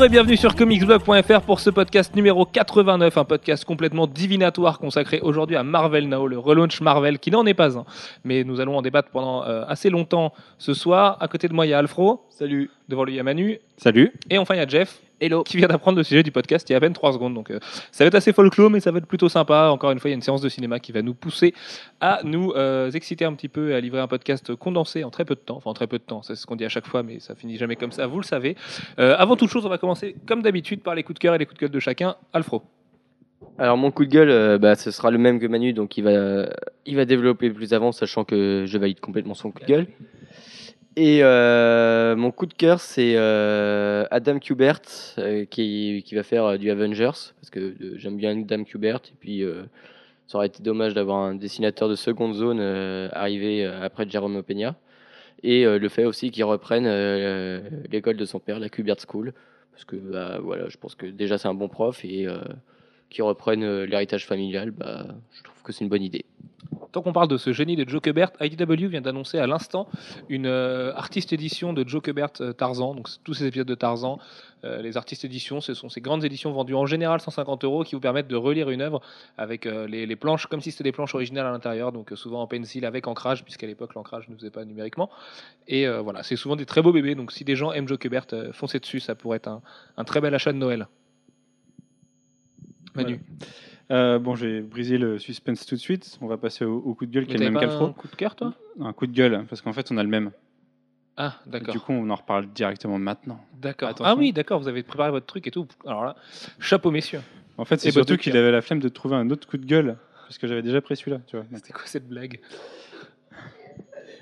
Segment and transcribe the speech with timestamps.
[0.00, 5.20] Bonjour et bienvenue sur comicsblog.fr pour ce podcast numéro 89, un podcast complètement divinatoire consacré
[5.20, 7.84] aujourd'hui à Marvel Now, le relaunch Marvel qui n'en est pas un.
[8.24, 11.18] Mais nous allons en débattre pendant euh, assez longtemps ce soir.
[11.20, 12.24] À côté de moi, il y a Alfro.
[12.30, 12.70] Salut.
[12.88, 13.58] Devant lui, il y a Manu.
[13.76, 14.10] Salut.
[14.30, 15.02] Et enfin, il y a Jeff.
[15.22, 15.42] Hello.
[15.42, 17.34] Qui vient d'apprendre le sujet du podcast il y a à peine 3 secondes.
[17.34, 17.58] Donc, euh,
[17.92, 19.68] ça va être assez folklore, mais ça va être plutôt sympa.
[19.70, 21.52] Encore une fois, il y a une séance de cinéma qui va nous pousser
[22.00, 25.26] à nous euh, exciter un petit peu et à livrer un podcast condensé en très
[25.26, 25.58] peu de temps.
[25.58, 27.34] Enfin, en très peu de temps, c'est ce qu'on dit à chaque fois, mais ça
[27.34, 28.56] finit jamais comme ça, vous le savez.
[28.98, 31.38] Euh, avant toute chose, on va commencer comme d'habitude par les coups de cœur et
[31.38, 32.16] les coups de gueule de chacun.
[32.32, 32.62] Alfro.
[33.58, 36.04] Alors mon coup de gueule, euh, bah, ce sera le même que Manu, donc il
[36.04, 36.46] va,
[36.86, 39.86] il va développer plus avant, sachant que je valide complètement son coup de gueule.
[40.96, 44.80] Et euh, mon coup de cœur, c'est euh, Adam Kubert,
[45.18, 49.44] euh, qui, va faire du Avengers, parce que j'aime bien Adam Kubert, et puis
[50.26, 52.60] ça aurait été dommage d'avoir un dessinateur de seconde zone
[53.12, 54.74] arrivé après Jerome Peña.
[55.42, 56.86] Et le fait aussi qu'il reprenne
[57.90, 59.32] l'école de son père, la Kubert School,
[59.72, 62.26] parce que bah, voilà, je pense que déjà c'est un bon prof, et
[63.10, 66.24] qu'ils reprennent euh, l'héritage familial, bah, je trouve que c'est une bonne idée.
[66.92, 69.88] Tant qu'on parle de ce génie de Joe Kubert, IDW vient d'annoncer à l'instant
[70.28, 72.94] une euh, artiste édition de Joe Kubert euh, Tarzan.
[72.94, 74.18] Donc tous ces épisodes de Tarzan,
[74.62, 78.00] les artistes éditions, ce sont ces grandes éditions vendues en général 150 euros qui vous
[78.00, 79.00] permettent de relire une œuvre
[79.38, 82.84] avec les, planches comme si c'était des planches originales à l'intérieur, donc souvent en pencil
[82.84, 85.08] avec ancrage, puisqu'à l'époque l'ancrage ne faisait pas numériquement.
[85.66, 87.14] Et voilà, c'est souvent des très beaux bébés.
[87.14, 89.48] Donc si des gens aiment Joe Kubert, foncez dessus, ça pourrait être
[89.96, 90.86] un très bel achat de Noël.
[92.94, 93.20] Manu,
[93.90, 96.16] Euh, bon, j'ai brisé le suspense tout de suite.
[96.20, 97.88] On va passer au, au coup de gueule qui est le même pas un qu'Alfro.
[97.92, 98.54] coup de cœur toi?
[98.80, 100.30] Un coup de gueule, parce qu'en fait, on a le même.
[101.16, 101.74] Ah, d'accord.
[101.74, 103.40] Du coup, on en reparle directement maintenant.
[103.60, 103.92] D'accord.
[104.00, 105.66] Ah oui, d'accord, vous avez préparé votre truc et tout.
[105.84, 106.14] Alors là,
[106.60, 107.20] chapeau messieurs.
[107.58, 109.96] En fait, c'est surtout qu'il avait la flemme de trouver un autre coup de gueule,
[110.22, 111.18] parce que j'avais déjà pris celui-là.
[111.26, 111.44] Tu vois.
[111.56, 112.40] C'était quoi cette blague?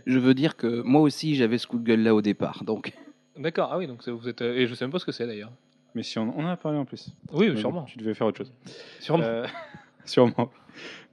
[0.06, 2.64] Je veux dire que moi aussi j'avais ce coup de gueule là au départ.
[2.64, 2.94] Donc
[3.36, 4.40] D'accord, ah oui, donc vous êtes.
[4.40, 5.52] Et je sais même pas ce que c'est d'ailleurs.
[5.98, 7.12] Mais si on, on en a parlé en plus.
[7.32, 7.82] Oui, sûrement.
[7.82, 8.52] Tu devais faire autre chose.
[9.00, 9.24] sûrement.
[9.24, 9.44] Euh,
[10.04, 10.48] sûrement.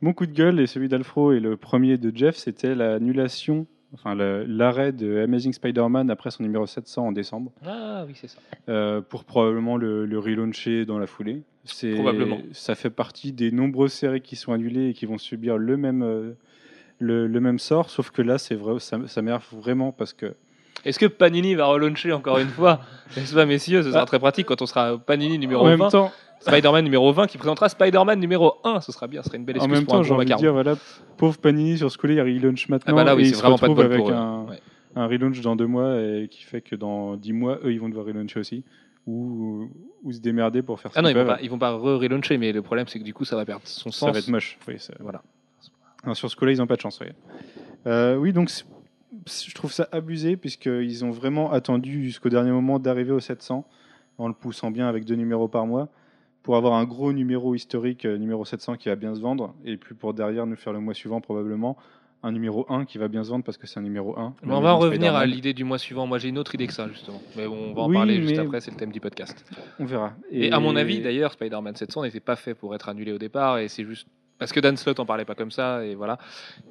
[0.02, 3.66] Mon coup de gueule et celui d'Alfro et le premier de Jeff, c'était l'annulation,
[3.96, 7.52] enfin l'arrêt de Amazing Spider-Man après son numéro 700 en décembre.
[7.66, 8.38] Ah oui, c'est ça.
[8.70, 11.42] euh, pour probablement le, le relauncher dans la foulée.
[11.96, 12.38] Probablement.
[12.52, 16.04] Ça fait partie des nombreuses séries qui sont annulées et qui vont subir le même,
[16.04, 16.34] euh,
[17.00, 20.36] le, le même sort, sauf que là, c'est vrai, ça, ça m'énerve vraiment parce que
[20.86, 22.80] Est-ce que Panini va relauncher encore une fois
[23.18, 23.82] N'est-ce pas, messieurs?
[23.84, 24.06] Ce sera Ah.
[24.06, 27.38] très pratique quand on sera Panini numéro en même 20, temps, Spider-Man numéro 20 qui
[27.38, 28.82] présentera Spider-Man numéro 1.
[28.82, 30.26] Ce sera bien, ce serait une belle en excuse même pour un temps, j'ai envie
[30.26, 30.76] de dire, voilà,
[31.18, 33.36] pauvre Panini sur ce coup-là, il relaunch Ah maintenant bah là, oui, et c'est il
[33.36, 34.60] se vraiment pas de avec pour un, Ouais.
[34.96, 37.90] un relaunch dans deux mois et qui fait que dans dix mois, eux, ils vont
[37.90, 38.64] devoir relauncher aussi
[39.08, 39.70] ou,
[40.04, 42.38] ou se démerder pour faire ce Ah non, ils vont pas, ils vont pas re-relauncher,
[42.38, 44.12] mais le problème c'est que du coup ça va perdre son Ça sens.
[44.14, 44.58] va être moche.
[44.68, 45.22] Oui, ça- Voilà.
[46.06, 47.00] Non, sur ce coup-là, ils n'ont pas de chance.
[47.02, 47.08] oui.
[47.88, 48.52] Euh, oui, donc
[49.28, 53.68] je trouve ça abusé puisqu'ils ont vraiment attendu jusqu'au dernier moment d'arriver au 700
[54.18, 55.90] en le poussant bien avec deux numéros par mois
[56.44, 59.78] pour avoir un gros numéro historique, euh, numéro 700 qui va bien se vendre et
[59.78, 61.78] puis pour derrière nous faire le mois suivant probablement
[62.24, 64.34] un numéro 1 qui va bien se vendre parce que c'est un numéro 1.
[64.44, 66.08] Mais on va en revenir à l'idée du mois suivant.
[66.08, 67.22] Moi j'ai une autre idée que ça justement.
[67.38, 69.46] Mais on va en Oui, parler juste après, c'est le thème du podcast.
[69.80, 70.14] On verra.
[70.32, 73.60] Et, à mon avis, d'ailleurs, Spider-Man 700 n'était pas fait pour être annulé au départ,
[73.60, 76.18] et c'est juste parce que Dan Slott en parlait pas comme ça, et voilà.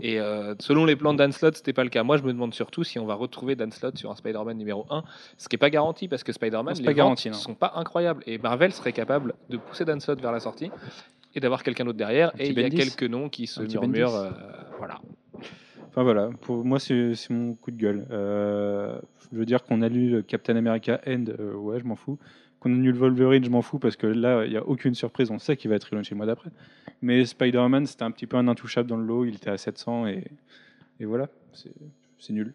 [0.01, 2.03] Et euh, selon les plans de Dan Slott, c'était pas le cas.
[2.03, 4.87] Moi, je me demande surtout si on va retrouver Dan Slott sur un Spider-Man numéro
[4.91, 5.05] 1,
[5.39, 7.37] ce qui est pas garanti parce que Spider-Man, les pas ventes garanti, non.
[7.37, 10.71] sont pas incroyables, et Marvel serait capable de pousser Dan Slott vers la sortie
[11.35, 12.33] et d'avoir quelqu'un d'autre derrière.
[12.35, 14.31] Un Et il y a quelques noms qui se murmurent, euh,
[14.79, 15.01] voilà.
[15.89, 18.07] Enfin voilà, pour moi c'est mon coup de gueule.
[18.11, 18.99] Euh,
[19.33, 22.19] je veux dire qu'on annule Captain America End, euh, ouais je m'en fous.
[22.65, 25.39] Qu'on annule Wolverine, je m'en fous parce que là il n'y a aucune surprise, on
[25.39, 26.49] sait qu'il va être relaunché le mois d'après.
[27.03, 30.07] Mais Spider-Man c'était un petit peu un intouchable dans le lot, il était à 700
[30.07, 30.25] et,
[30.99, 32.55] et voilà, c'est nul.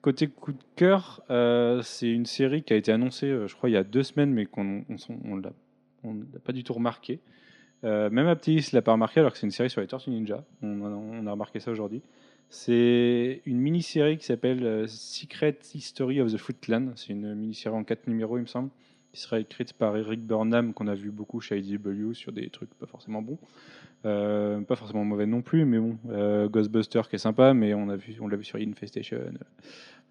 [0.00, 3.68] Côté coup de cœur, euh, c'est une série qui a été annoncée euh, je crois
[3.68, 5.50] il y a deux semaines mais qu'on on, s'en- on l'a
[6.44, 7.18] pas du tout remarqué.
[7.84, 10.44] Euh, même Aptis l'a pas remarqué alors que c'est une série sur les Tortues Ninja.
[10.62, 12.00] On a, on a remarqué ça aujourd'hui.
[12.48, 16.92] C'est une mini-série qui s'appelle euh, Secret History of the Foot Clan.
[16.94, 18.70] C'est une mini-série en quatre numéros, il me semble,
[19.16, 22.68] qui sera écrite par Eric Burnham, qu'on a vu beaucoup chez IDW sur des trucs
[22.74, 23.38] pas forcément bons.
[24.04, 25.96] Euh, pas forcément mauvais non plus, mais bon.
[26.10, 29.18] Euh, Ghostbuster qui est sympa, mais on a vu, on l'a vu sur Infestation.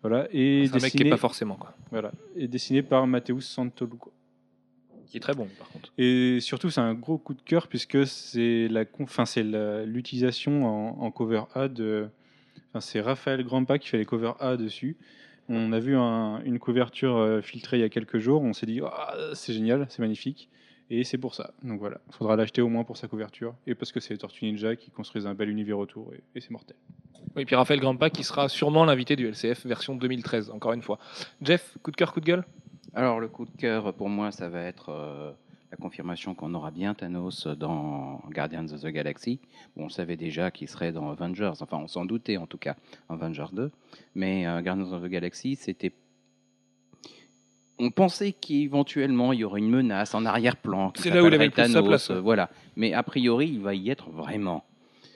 [0.02, 0.28] Voilà.
[0.32, 1.76] Et C'est un mec qui est pas forcément, quoi.
[1.92, 2.12] voilà.
[2.36, 4.12] Et dessiné par Mateusz Santoluco.
[5.08, 5.94] Qui est très bon, par contre.
[6.00, 9.86] Et surtout, c'est un gros coup de cœur puisque c'est la, con- enfin, c'est la-
[9.86, 12.08] l'utilisation en, en cover A de.
[12.70, 14.98] Enfin, c'est Raphaël Grandpa qui fait les covers A dessus.
[15.50, 18.42] On a vu un- une couverture euh, filtrée il y a quelques jours.
[18.42, 20.50] On s'est dit, Ah, c'est génial, c'est magnifique.
[20.90, 21.52] Et c'est pour ça.
[21.64, 23.56] Donc voilà, il faudra l'acheter au moins pour sa couverture.
[23.66, 26.14] Et parce que c'est les Tortues Ninja qui construisent un bel univers autour.
[26.14, 26.76] Et, et c'est mortel.
[27.36, 30.82] Oui, et puis Raphaël Grandpa qui sera sûrement l'invité du LCF version 2013, encore une
[30.84, 31.00] fois.
[31.42, 32.44] Jeff, coup de cœur, coup de gueule?
[32.94, 35.32] Alors, le coup de cœur, pour moi, ça va être euh,
[35.76, 39.40] la confirmation qu'on aura bien Thanos dans Guardians of the Galaxy.
[39.76, 42.76] Bon, on savait déjà qu'il serait dans Avengers, enfin, on s'en doutait en tout cas,
[43.10, 43.72] Avengers 2.
[44.16, 45.92] Mais euh, Guardians of the Galaxy, c'était.
[47.78, 50.94] On pensait qu'éventuellement il y aurait une menace en arrière-plan.
[50.96, 52.50] C'est là où il avait le s'appellerait plus sa Thanos, place, Voilà.
[52.78, 54.64] Mais a priori, il va y être vraiment.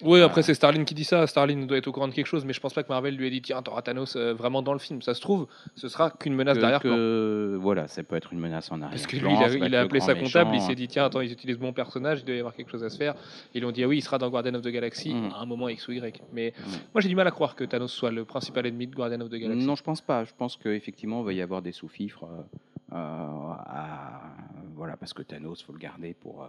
[0.03, 1.27] Oui, après c'est Starlin qui dit ça.
[1.27, 3.27] Starlin doit être au courant de quelque chose, mais je pense pas que Marvel lui
[3.27, 5.01] ait dit tiens, t'auras Thanos euh, vraiment dans le film.
[5.01, 6.79] Ça se trouve, ce sera qu'une menace que- derrière.
[6.81, 8.91] que- voilà, ça peut être une menace en arrière.
[8.91, 11.21] Parce que lui, il a, il a appelé sa comptable, il s'est dit tiens, attends,
[11.21, 13.15] ils utilisent mon personnage, il doit y avoir quelque chose à se faire.
[13.53, 15.31] Ils lui ont dit ah oui, il sera dans Guardian of the Galaxy Mm.
[15.35, 16.21] à un moment X ou Y.
[16.33, 16.61] Mais Mm.
[16.93, 19.29] moi j'ai du mal à croire que Thanos soit le principal ennemi de Guardian of
[19.29, 19.65] the Galaxy.
[19.65, 20.23] Non, je pense pas.
[20.23, 22.23] Je pense qu'effectivement, il va y avoir des sous-fifres.
[22.23, 22.41] euh,
[22.93, 24.21] euh, à-
[24.75, 26.47] voilà, parce que Thanos, faut le garder pour, euh,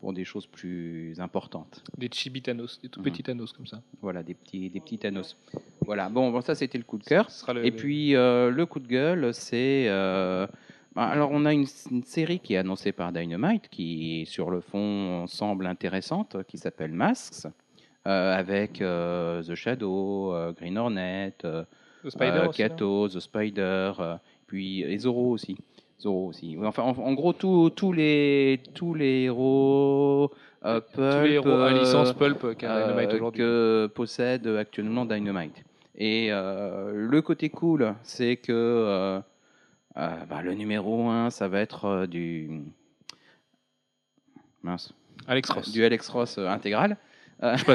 [0.00, 1.82] pour des choses plus importantes.
[1.96, 3.04] Des chibi Thanos, des tout Mhm.
[3.04, 3.80] petits Thanos comme ça.
[4.00, 5.36] Voilà, des petits, des petits Thanos.
[5.84, 7.30] Voilà, bon, bon ça c'était le coup de cœur.
[7.30, 9.86] Ce sera le- Et le- puis euh, le coup de gueule, c'est.
[9.88, 10.46] euh,
[10.94, 14.60] bah, alors, on a une, une série qui est annoncée par Dynamite, qui sur le
[14.60, 17.46] fond semble intéressante, qui s'appelle Masks,
[18.06, 23.92] euh, avec The Shadow, Green Hornet, le Spider Kato, The Spider,
[24.46, 25.56] puis et Zoro aussi.
[26.00, 26.56] Zoro aussi.
[26.62, 30.30] Enfin, en, en gros, tous tous les tous les héros,
[30.64, 35.64] euh, Tous les héros à licence euh, Pulp Dynamite euh, que possède actuellement Dynamite.
[35.96, 39.20] Et le côté cool, c'est que
[39.96, 42.62] bah, le numéro 1, ça va être du
[44.62, 44.92] mince,
[45.26, 45.72] Alex Ross.
[45.72, 46.96] du Alex Ross intégral.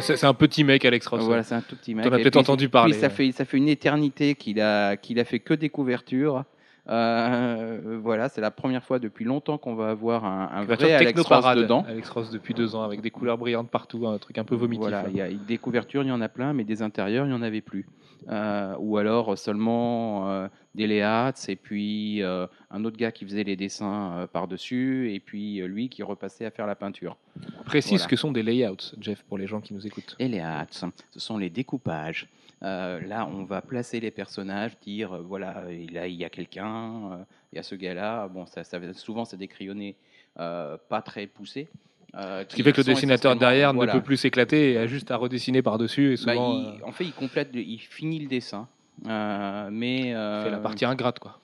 [0.02, 1.24] C'est un petit mec, Alex Ross.
[1.24, 2.06] Voilà, c'est un tout petit mec.
[2.06, 2.94] As Et peut-être entendu parler.
[2.94, 6.46] puis ça fait ça fait une éternité qu'il a qu'il a fait que des couvertures.
[6.90, 11.22] Euh, voilà, c'est la première fois depuis longtemps qu'on va avoir un, un vrai Alex
[11.22, 11.86] Ross dedans.
[11.88, 14.82] Alex Ross depuis deux ans avec des couleurs brillantes partout, un truc un peu vomitif.
[14.82, 15.10] Voilà, là.
[15.10, 17.36] il y a des couvertures, il y en a plein, mais des intérieurs, il n'y
[17.36, 17.88] en avait plus.
[18.30, 23.56] Euh, ou alors seulement euh, des layouts et puis un autre gars qui faisait les
[23.56, 27.18] dessins par-dessus et puis lui qui repassait à faire la peinture.
[27.66, 28.04] Précise Voilà.
[28.04, 30.16] ce que sont des layouts, Jeff, pour les gens qui nous écoutent.
[30.20, 32.28] Les hats, ce sont les découpages.
[32.64, 36.30] Euh, là, on va placer les personnages, dire euh, voilà, euh, là il y a
[36.30, 38.28] quelqu'un, il y a ce gars-là.
[38.30, 39.96] Bon, ça, ça, souvent c'est des crayonnés
[40.36, 41.68] pas très poussés.
[42.16, 43.94] euh, Ce qui fait que le dessinateur derrière voilà.
[43.94, 46.14] ne peut plus s'éclater et a juste à redessiner par-dessus.
[46.14, 48.68] Et Bah, euh, en fait, il complète, il finit le dessin,
[49.08, 51.20] Euh, mais il fait la partie ingrate.
[51.20, 51.40] Quoi.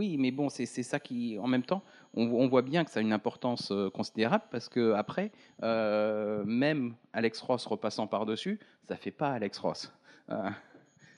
[0.00, 1.82] Oui, mais bon, c'est ça qui, en même temps,
[2.14, 5.30] on, voit bien que ça a une importance euh, considérable parce que après,
[5.62, 8.58] euh, même Alex Ross repassant par dessus,
[8.88, 9.92] ça fait pas Alex Ross.
[10.30, 10.48] Euh,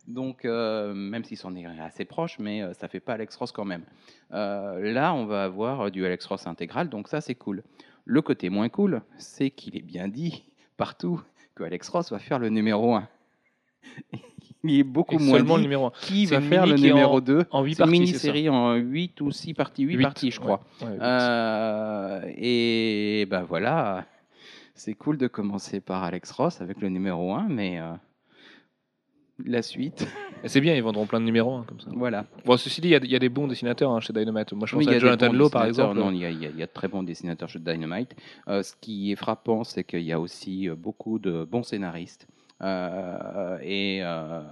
[0.09, 3.65] donc, euh, même s'il s'en est assez proche, mais ça fait pas Alex Ross quand
[3.65, 3.85] même.
[4.31, 7.63] Là, on va avoir du Alex Ross intégral, donc ça c'est cool.
[8.05, 10.43] Le côté moins cool, c'est qu'il est bien dit
[10.77, 11.23] partout
[11.55, 13.09] que Alex Ross va faire le numéro 1.
[14.65, 15.93] Il est beaucoup moins seulement le dit numéro 1.
[16.03, 17.45] qui va faire le numéro en- 2.
[17.51, 18.01] En 8 C'est une parties.
[18.01, 20.63] mini-série en 8 ou 6 parties, 8 Huit, parties, je crois.
[20.83, 20.99] Ouais, huit.
[21.03, 24.05] Euh, et ben voilà,
[24.75, 27.93] c'est cool de commencer par Alex Ross avec le numéro 1, mais euh,
[29.45, 30.07] la suite,
[30.45, 31.91] C'est bien, ils vendront plein de numéros 1 comme ça.
[31.95, 32.27] voilà.
[32.45, 34.53] Bon, ceci dit, il y y, a des bons dessinateurs hein, chez Dynamite.
[34.53, 35.99] Moi, je pense Oui, à Jonathan Lowe, par exemple.
[35.99, 38.15] Non, il y, y y a de très bons dessinateurs chez Dynamite.
[38.49, 42.27] Euh, ce qui est frappant, c'est qu'il y a aussi euh, beaucoup de bons scénaristes.
[42.63, 44.43] Euh, et, euh,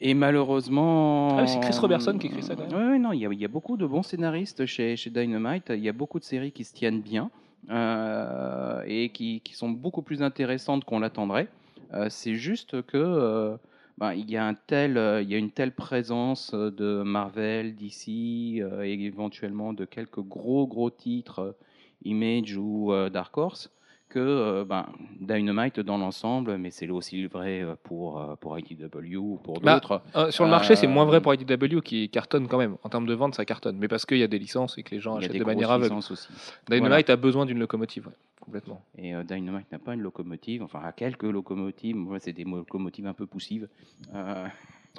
[0.00, 1.38] et malheureusement.
[1.38, 2.92] Ah oui, c'est Chris Robertson qui écrit ça, quand même.
[2.92, 5.70] Ouais, non, il y, a, il y a beaucoup de bons scénaristes chez, chez Dynamite.
[5.70, 7.30] Il y a beaucoup de séries qui se tiennent bien
[7.70, 11.48] euh, et qui, qui sont beaucoup plus intéressantes qu'on l'attendrait.
[11.92, 12.96] Euh, c'est juste que.
[12.96, 13.56] euh,
[13.96, 18.08] ben, il, y a un tel, il y a une telle présence de Marvel, DC
[18.08, 21.56] et éventuellement de quelques gros gros titres,
[22.04, 23.70] Image ou Dark Horse,
[24.14, 24.86] que euh, ben,
[25.20, 29.74] Dynamite dans l'ensemble, mais c'est aussi vrai euh, pour, euh, pour IDW ou pour Bah,
[29.74, 30.02] d'autres.
[30.14, 32.76] Euh, sur le marché, c'est moins vrai pour IDW qui cartonne quand même.
[32.84, 33.76] En termes de vente, ça cartonne.
[33.76, 35.72] Mais parce qu'il y a des licences et que les gens a achètent de manière
[35.72, 35.96] aveugle.
[35.96, 36.28] aussi.
[36.70, 38.80] Dynamite a besoin d'une locomotive, ouais, complètement.
[38.96, 43.06] Et euh, Dynamite n'a pas une locomotive, enfin à quelques locomotives, moi c'est des locomotives
[43.08, 43.68] un peu poussives.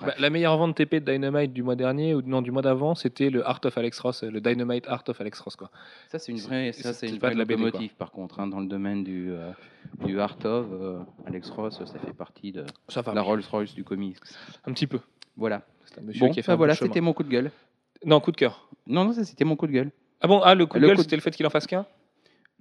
[0.02, 2.96] Bah, la meilleure vente TP de Dynamite du mois dernier, ou non, du mois d'avant,
[2.96, 5.56] c'était le Art of Alex Ross, le Dynamite Art of Alex Ross.
[5.56, 5.72] Quoi.
[6.10, 8.60] ça c'est une vraie, ça c'est une vraie de la locomotive par contre, hein, dans
[8.60, 9.52] le domaine du, euh,
[10.04, 13.74] du art of, euh, Alex Ross, ça fait partie de Ça va, la Rolls Royce
[13.74, 14.18] du comics.
[14.66, 15.00] un petit peu.
[15.38, 15.62] Voilà.
[15.86, 17.30] C'est un monsieur Bon, qui a fait bah un voilà, bon c'était mon coup de
[17.30, 17.52] gueule.
[18.04, 18.68] Non, coup de cœur.
[18.88, 19.92] Non, non, ça c'était mon coup de gueule.
[20.20, 21.50] Ah bon, ah, le coup de Le gueule, coup de- c'était le fait qu'il en
[21.50, 21.86] fasse qu'un?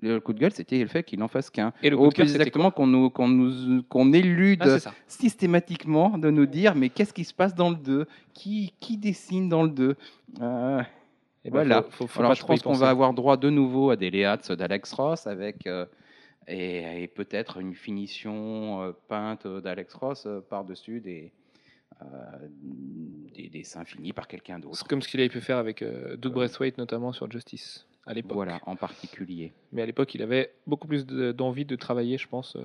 [0.05, 1.73] Le coup de gueule, c'était le fait qu'il en fasse qu'un.
[1.83, 6.47] Et le coup de exactement qu'on nous, qu'on nous, qu'on élude Ah, systématiquement de nous
[6.47, 9.97] dire mais qu'est-ce qui se passe dans le 2 qui, qui dessine dans le 2
[10.41, 10.81] Euh,
[11.45, 11.83] Et ben, Voilà.
[11.83, 14.55] faut- faut- faut Alors je pense qu'on va avoir droit de nouveau à des Leats
[14.57, 15.87] d'Alex Ross avec euh,
[16.49, 21.33] et, et peut-être une finition euh, peinte d'Alex Ross euh, par-dessus des,
[22.03, 22.07] euh,
[23.35, 24.77] des dessins finis par quelqu'un d'autre.
[24.77, 28.15] C'est comme ce qu'il avait pu faire avec euh, Doug Braithwaite, notamment sur Justice, à
[28.15, 28.33] l'époque.
[28.35, 29.53] Voilà, en particulier.
[29.73, 32.63] Mais à l'époque, il avait beaucoup plus de- d'envie de travailler, je pense, euh,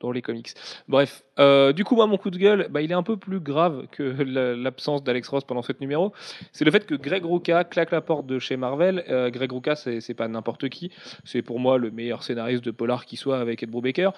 [0.00, 0.48] dans les comics.
[0.88, 3.40] Bref, euh, du coup, moi, mon coup de gueule, bah, il est un peu plus
[3.40, 6.12] grave que la- l'absence d'Alex Ross pendant ce numéro.
[6.52, 9.04] C'est le fait que Greg Rucka claque la porte de chez Marvel.
[9.08, 10.90] Euh, Greg Rucka, c'est pas n'importe qui.
[11.24, 14.12] C'est pour moi le meilleur scénariste de polar qui soit avec Ed Brubaker.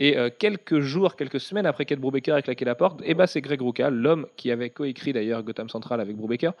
[0.00, 3.26] Et euh, quelques jours, quelques semaines après qu'Ed Brubaker ait claqué la porte, et bah,
[3.26, 6.54] c'est Greg Rucka, l'homme qui avait coécrit d'ailleurs Gotham Central avec Brubaker,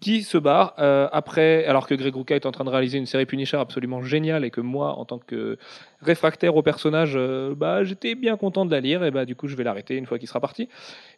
[0.00, 3.04] qui se barre euh, après, alors que Greg Rucka est en train de réaliser une
[3.04, 5.58] série Punisher absolument géniale et que moi, en tant que
[6.00, 9.46] réfractaire au personnage, euh, bah, j'étais bien content de la lire et bah, du coup,
[9.46, 10.70] je vais l'arrêter une fois qu'il sera parti.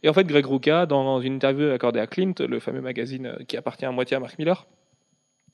[0.03, 3.57] Et en fait, Greg Rucka, dans une interview accordée à Clint, le fameux magazine qui
[3.57, 4.67] appartient à moitié à Mark Miller,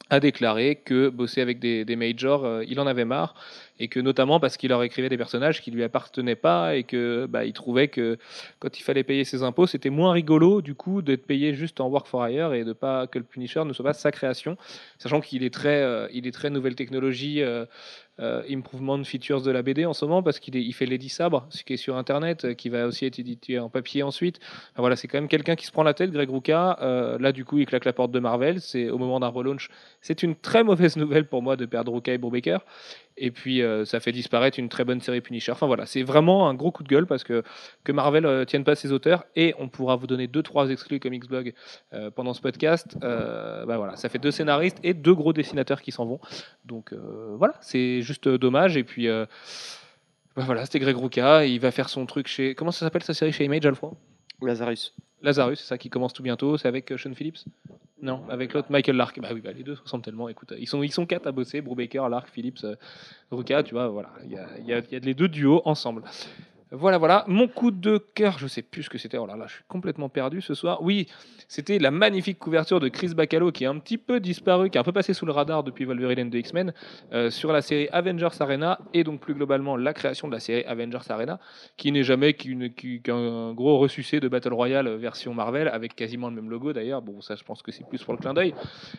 [0.08, 3.34] a déclaré que bosser avec des, majors, il en avait marre,
[3.80, 7.26] et que notamment parce qu'il leur écrivait des personnages qui lui appartenaient pas, et que
[7.26, 8.18] bah, il trouvait que
[8.58, 11.88] quand il fallait payer ses impôts, c'était moins rigolo du coup d'être payé juste en
[11.88, 14.56] work for hire et de pas que le Punisher ne soit pas sa création,
[14.98, 17.42] sachant qu'il est très, euh, il est très nouvelle technologie.
[17.42, 17.64] euh,
[18.20, 21.46] euh, improvement features de la BD en ce moment parce qu'il il fait Lady Sabre,
[21.50, 24.40] ce qui est sur internet, qui va aussi être édité en papier ensuite.
[24.76, 27.16] Voilà, c'est quand même quelqu'un qui se prend la tête, Greg Rucka.
[27.20, 28.60] Là, du coup, il claque la porte de Marvel.
[28.60, 29.70] C'est au moment d'un relaunch.
[30.00, 32.58] C'est une très mauvaise nouvelle pour moi de perdre Rucka et Brubaker.
[33.20, 35.52] Et puis, euh, ça fait disparaître une très bonne série Punisher.
[35.52, 37.42] Enfin voilà, c'est vraiment un gros coup de gueule parce que
[37.84, 41.00] que Marvel euh, tienne pas ses auteurs et on pourra vous donner deux trois exclus
[41.00, 41.52] Comics Blog
[41.92, 42.96] euh, pendant ce podcast.
[43.00, 46.20] Bah voilà, ça fait deux scénaristes et deux gros dessinateurs qui s'en vont.
[46.64, 48.76] Donc voilà, c'est juste dommage.
[48.76, 51.44] Et puis bah voilà, c'était Greg Rucka.
[51.44, 53.92] Il va faire son truc chez comment ça s'appelle sa série chez Image Alfred?
[54.40, 54.94] Lazarus.
[55.20, 56.56] Lazarus, c'est ça qui commence tout bientôt.
[56.56, 57.44] C'est avec Sean Phillips?
[58.00, 59.18] Non, avec l'autre Michael Lark.
[59.20, 60.28] Bah oui, bah, les deux se ressemblent tellement.
[60.28, 62.76] Écoute, ils sont, ils sont quatre à bosser Brubaker, Lark, Phillips, euh,
[63.30, 64.10] Rucka, tu vois, voilà.
[64.24, 66.02] Il y a, il y a- il y a les deux duos ensemble.
[66.70, 67.24] Voilà, voilà.
[67.28, 69.16] Mon coup de cœur, je sais plus ce que c'était.
[69.16, 70.82] Oh là là, je suis complètement perdu ce soir.
[70.82, 71.06] Oui,
[71.48, 74.80] c'était la magnifique couverture de Chris Bacalo qui est un petit peu disparu, qui est
[74.80, 76.74] un peu passé sous le radar depuis Wolverine the X-Men
[77.12, 80.62] euh, sur la série Avengers Arena et donc plus globalement la création de la série
[80.64, 81.40] Avengers Arena
[81.78, 86.50] qui n'est jamais qu'un gros ressucé de Battle Royale version Marvel avec quasiment le même
[86.50, 87.00] logo d'ailleurs.
[87.00, 88.52] Bon, ça je pense que c'est plus pour le clin d'œil.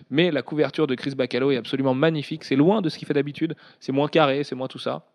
[0.09, 2.43] Mais la couverture de Chris Bacalo est absolument magnifique.
[2.45, 3.55] C'est loin de ce qu'il fait d'habitude.
[3.79, 5.05] C'est moins carré, c'est moins tout ça.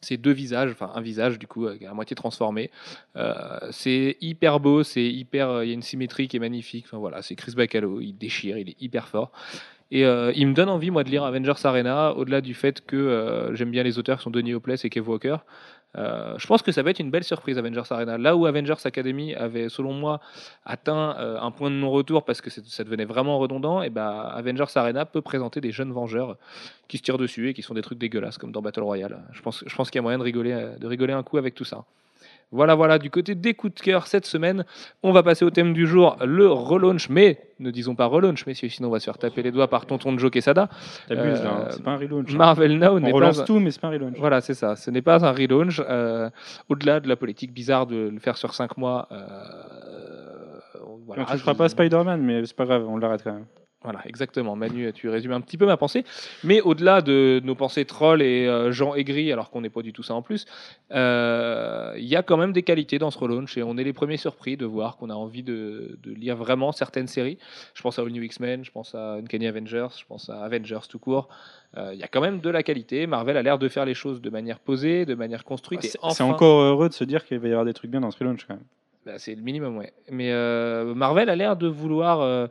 [0.00, 2.70] C'est deux visages, enfin un visage du coup euh, à moitié transformé.
[3.16, 6.84] Euh, c'est hyper beau, c'est hyper, euh, il y a une symétrie qui est magnifique.
[6.86, 9.32] Enfin voilà, c'est Chris Bacalo, il déchire, il est hyper fort.
[9.92, 13.70] Et il me donne envie moi de lire Avengers Arena, au-delà du fait que j'aime
[13.70, 15.36] bien les auteurs qui sont Denis Hopeless et Kev Walker.
[15.96, 18.18] Euh, je pense que ça va être une belle surprise Avengers Arena.
[18.18, 20.20] Là où Avengers Academy avait, selon moi,
[20.64, 24.64] atteint euh, un point de non-retour parce que ça devenait vraiment redondant, et ben Avengers
[24.74, 26.36] Arena peut présenter des jeunes Vengeurs
[26.88, 29.22] qui se tirent dessus et qui sont des trucs dégueulasses comme dans Battle Royale.
[29.32, 31.38] Je pense, je pense qu'il y a moyen de rigoler, euh, de rigoler un coup
[31.38, 31.84] avec tout ça.
[32.52, 34.64] Voilà, voilà, du côté des coups de cœur cette semaine,
[35.02, 38.68] on va passer au thème du jour, le relaunch, mais ne disons pas relaunch, messieurs,
[38.68, 40.68] sinon on va se faire taper les doigts par tonton de Joe Quesada.
[41.08, 41.64] T'abuses hein.
[41.66, 42.32] Euh, c'est pas un relaunch.
[42.32, 42.36] hein.
[42.36, 44.16] Marvel Now On n'est relance pas un- tout, mais c'est pas un relaunch.
[44.18, 44.76] voilà, c'est ça.
[44.76, 45.80] Ce n'est pas un relaunch.
[45.88, 46.30] euh,
[46.68, 49.08] Au-delà de la politique bizarre de le faire sur 5 mois.
[49.10, 49.16] euh,
[51.06, 53.46] voilà, tu ne feras pas Spider-Man, mais c'est pas grave, on l'arrête quand même.
[53.86, 54.56] Voilà, exactement.
[54.56, 56.04] Manu, tu résumes un petit peu ma pensée.
[56.42, 59.92] Mais au-delà de nos pensées trolls et euh, gens aigris, alors qu'on n'est pas du
[59.92, 60.44] tout ça en plus,
[60.92, 63.92] euh, il y a quand même des qualités dans ce relaunch et on est les
[63.92, 67.38] premiers surpris de voir qu'on a envie de, de lire vraiment certaines séries.
[67.74, 70.80] Je pense à All New X-Men, je pense à Uncanny Avengers, je pense à Avengers
[70.88, 71.28] tout court.
[71.76, 73.06] Euh, Il y a quand même de la qualité.
[73.06, 75.82] Marvel a l'air de faire les choses de manière posée, de manière construite.
[75.82, 78.10] C'est enfin- encore heureux de se dire qu'il va y avoir des trucs bien dans
[78.10, 78.64] ce relaunch quand même.
[79.04, 79.92] bah, c'est le minimum, ouais.
[80.10, 80.32] Mais
[80.94, 82.48] Marvel a l'air de vouloir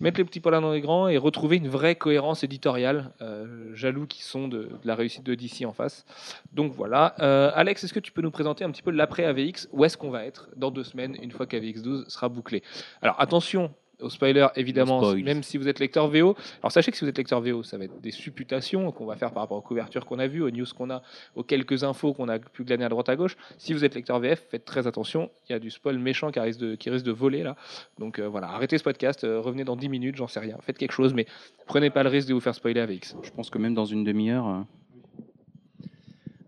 [0.00, 3.12] mettre les petits points dans les grands et retrouver une vraie cohérence éditoriale.
[3.20, 6.04] Euh, jaloux qui sont de, la réussite de DC en face.
[6.52, 7.14] Donc voilà.
[7.20, 9.96] Euh, Alex, est-ce que tu peux nous présenter un petit peu l'après AVX Où est-ce
[9.96, 12.62] qu'on va être dans deux semaines, une fois qu'AVX 12 sera bouclé?
[13.02, 13.72] Alors attention.
[14.00, 16.36] Au spoiler, évidemment, même si vous êtes lecteur VO.
[16.62, 19.16] Alors sachez que si vous êtes lecteur VO, ça va être des supputations qu'on va
[19.16, 21.02] faire par rapport aux couvertures qu'on a vues, aux news qu'on a,
[21.34, 23.36] aux quelques infos qu'on a pu glaner à droite à gauche.
[23.58, 25.30] Si vous êtes lecteur VF, faites très attention.
[25.48, 27.56] Il y a du spoil méchant qui risque de, qui risque de voler là.
[27.98, 30.56] Donc euh, voilà, arrêtez ce podcast, euh, revenez dans 10 minutes, j'en sais rien.
[30.62, 31.26] Faites quelque chose, mais
[31.66, 33.16] prenez pas le risque de vous faire spoiler avec X.
[33.22, 34.46] Je pense que même dans une demi-heure.
[34.46, 34.60] euh,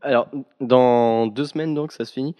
[0.02, 0.28] Alors,
[0.61, 2.35] dans deux semaines, donc, ça se finit.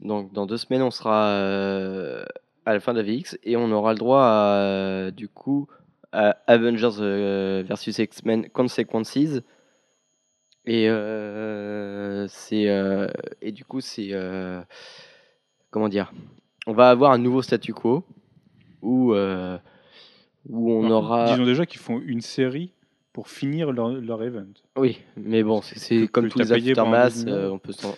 [0.00, 2.24] Donc, dans deux semaines, on sera euh,
[2.66, 5.68] à la fin de la VX et on aura le droit à, du coup,
[6.12, 9.16] à Avengers euh, versus X-Men Consequences.
[10.66, 13.08] Et, euh, c'est, euh,
[13.40, 14.08] et du coup, c'est.
[14.10, 14.60] euh,
[15.70, 16.12] comment dire
[16.66, 18.04] On va avoir un nouveau statu quo
[18.82, 21.26] où, où on aura.
[21.30, 22.72] Disons déjà qu'ils font une série
[23.16, 24.52] pour finir leur, leur event.
[24.76, 27.34] Oui, mais bon, c'est- comme tous les aftermaths, 12 millions.
[27.38, 27.94] euh, on peut s'en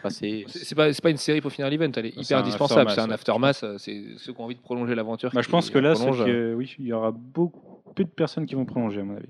[0.00, 0.44] passer.
[0.48, 2.88] C'est pas, une série pour finir l'event, elle est C'est hyper indispensable.
[2.88, 5.32] aftermath, C'est un aftermath, euh, c'est ceux qui ont envie de prolonger l'aventure.
[5.34, 8.54] Bah, je pense que là, euh, oui, il y aura beaucoup peu de personnes qui
[8.54, 9.26] vont prolonger, à mon avis.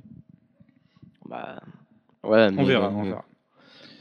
[1.24, 1.62] Bah,
[2.22, 3.24] ouais, mais On verra, bon, on verra.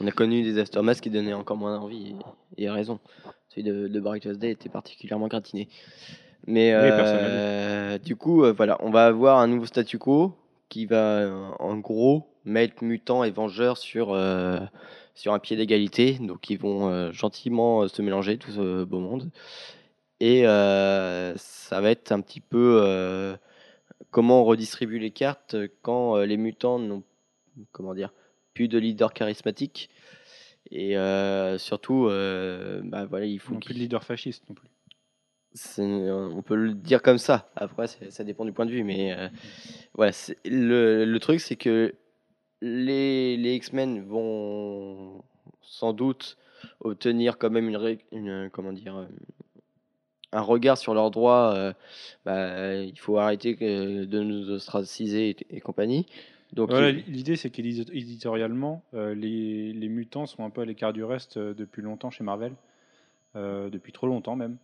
[0.00, 2.16] On a connu des aftermaths qui donnaient encore moins envie,
[2.58, 3.00] et il a raison.
[3.48, 5.70] Celui de, de Bright Day était particulièrement gratiné.
[6.46, 10.34] Mais Oui, euh, du coup, euh, voilà, on va avoir un nouveau statu quo
[10.68, 14.60] qui va euh, en gros mettre mutants et vengeurs sur, euh,
[15.14, 16.18] sur un pied d'égalité.
[16.20, 19.30] Donc ils vont euh, gentiment se mélanger, tout ce beau monde.
[20.20, 23.36] Et euh, ça va être un petit peu
[24.10, 27.02] comment on redistribue les cartes quand les mutants n'ont
[27.72, 28.12] comment dire
[28.54, 29.90] plus de leader charismatique.
[30.70, 30.94] Et
[31.58, 32.08] surtout,
[32.84, 34.68] bah voilà, il faut plus de leader fasciste non plus.
[35.78, 37.48] On peut le dire comme ça.
[37.56, 39.28] Après, ça dépend du point de vue, mais euh,
[39.94, 40.12] voilà.
[40.44, 41.94] Le, le truc, c'est que
[42.60, 45.22] les, les X-Men vont
[45.62, 46.36] sans doute
[46.80, 49.06] obtenir quand même une, une comment dire euh,
[50.32, 51.54] un regard sur leurs droits.
[51.54, 51.72] euh,
[52.24, 56.06] bah, il faut arrêter de nous ostraciser et, et compagnie.
[56.52, 61.04] Donc, il- L'idée, c'est qu'éditorialement, euh, les, les mutants sont un peu à l'écart du
[61.04, 62.52] reste depuis longtemps chez Marvel.
[63.36, 64.58] Depuis trop longtemps même.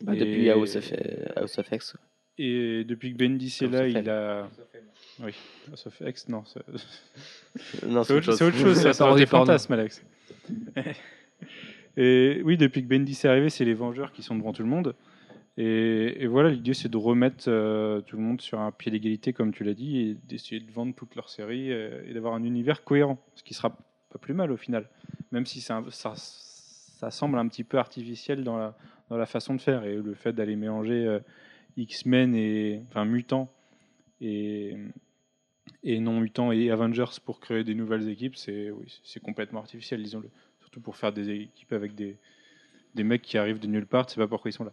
[0.00, 0.92] Bah, et- depuis House of,
[1.36, 1.96] House of X.
[2.38, 4.48] Et depuis que Bendis est là, il a.
[5.22, 5.32] Oui,
[5.70, 6.44] House of X, non.
[6.46, 6.60] C'est
[7.84, 10.02] autre, c'est autre chose, C'est ça, des fantasmes, Alex.
[11.96, 14.68] et oui, depuis que Bendis est arrivé, c'est les Vengeurs qui sont devant tout le
[14.68, 14.94] monde.
[15.58, 19.34] Et, et voilà, l'idée, c'est de remettre euh, tout le monde sur un pied d'égalité,
[19.34, 22.42] comme tu l'as dit, et d'essayer de vendre toute leur série euh, et d'avoir un
[22.44, 24.88] univers cohérent, ce qui sera pas plus mal au final,
[25.30, 28.74] même si c'est un- ça, ça semble un petit peu artificiel dans la,
[29.16, 29.84] la façon de faire.
[29.84, 31.20] Et le fait d'aller mélanger euh,
[31.76, 32.82] X-Men et.
[32.88, 33.50] Enfin, mutants
[34.20, 34.76] et,
[35.82, 40.30] et non mutants et Avengers pour créer des nouvelles équipes, c'est c'est complètement artificiel, disons-le.
[40.60, 42.16] Surtout pour faire des équipes avec des,
[42.94, 44.72] des mecs qui arrivent de nulle part, sais pas pourquoi ils sont là.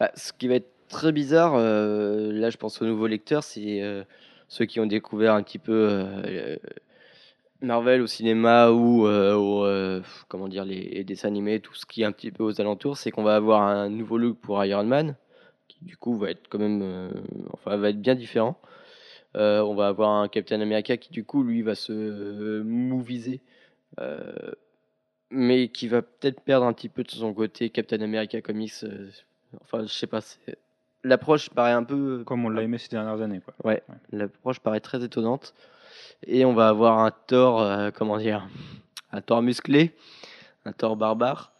[0.00, 3.82] Bah, ce qui va être très bizarre, euh, là je pense aux nouveaux lecteurs, c'est
[3.82, 4.02] euh,
[4.48, 5.88] ceux qui ont découvert un petit peu
[7.62, 12.02] Marvel au cinéma ou euh, au, euh, comment dire les, dessins animés, tout ce qui
[12.02, 14.84] est un petit peu aux alentours, c'est qu'on va avoir un nouveau look pour Iron
[14.84, 15.16] Man,
[15.68, 17.10] qui du coup va être quand même, euh,
[17.52, 18.58] enfin va être bien différent.
[19.34, 23.40] On va avoir un Captain America qui du coup lui va se moviser.
[25.30, 28.84] mais qui va peut-être perdre un petit peu de son côté Captain America Comics.
[29.62, 30.20] enfin, je sais pas.
[31.04, 32.22] L'approche paraît un peu.
[32.26, 33.40] Comme on l'a aimé ces dernières années.
[33.40, 33.54] Quoi.
[33.64, 35.54] Ouais, l'approche paraît très étonnante.
[36.26, 38.48] Et on va avoir un Thor, euh, comment dire,
[39.12, 39.92] un Thor musclé,
[40.64, 41.52] un Thor barbare.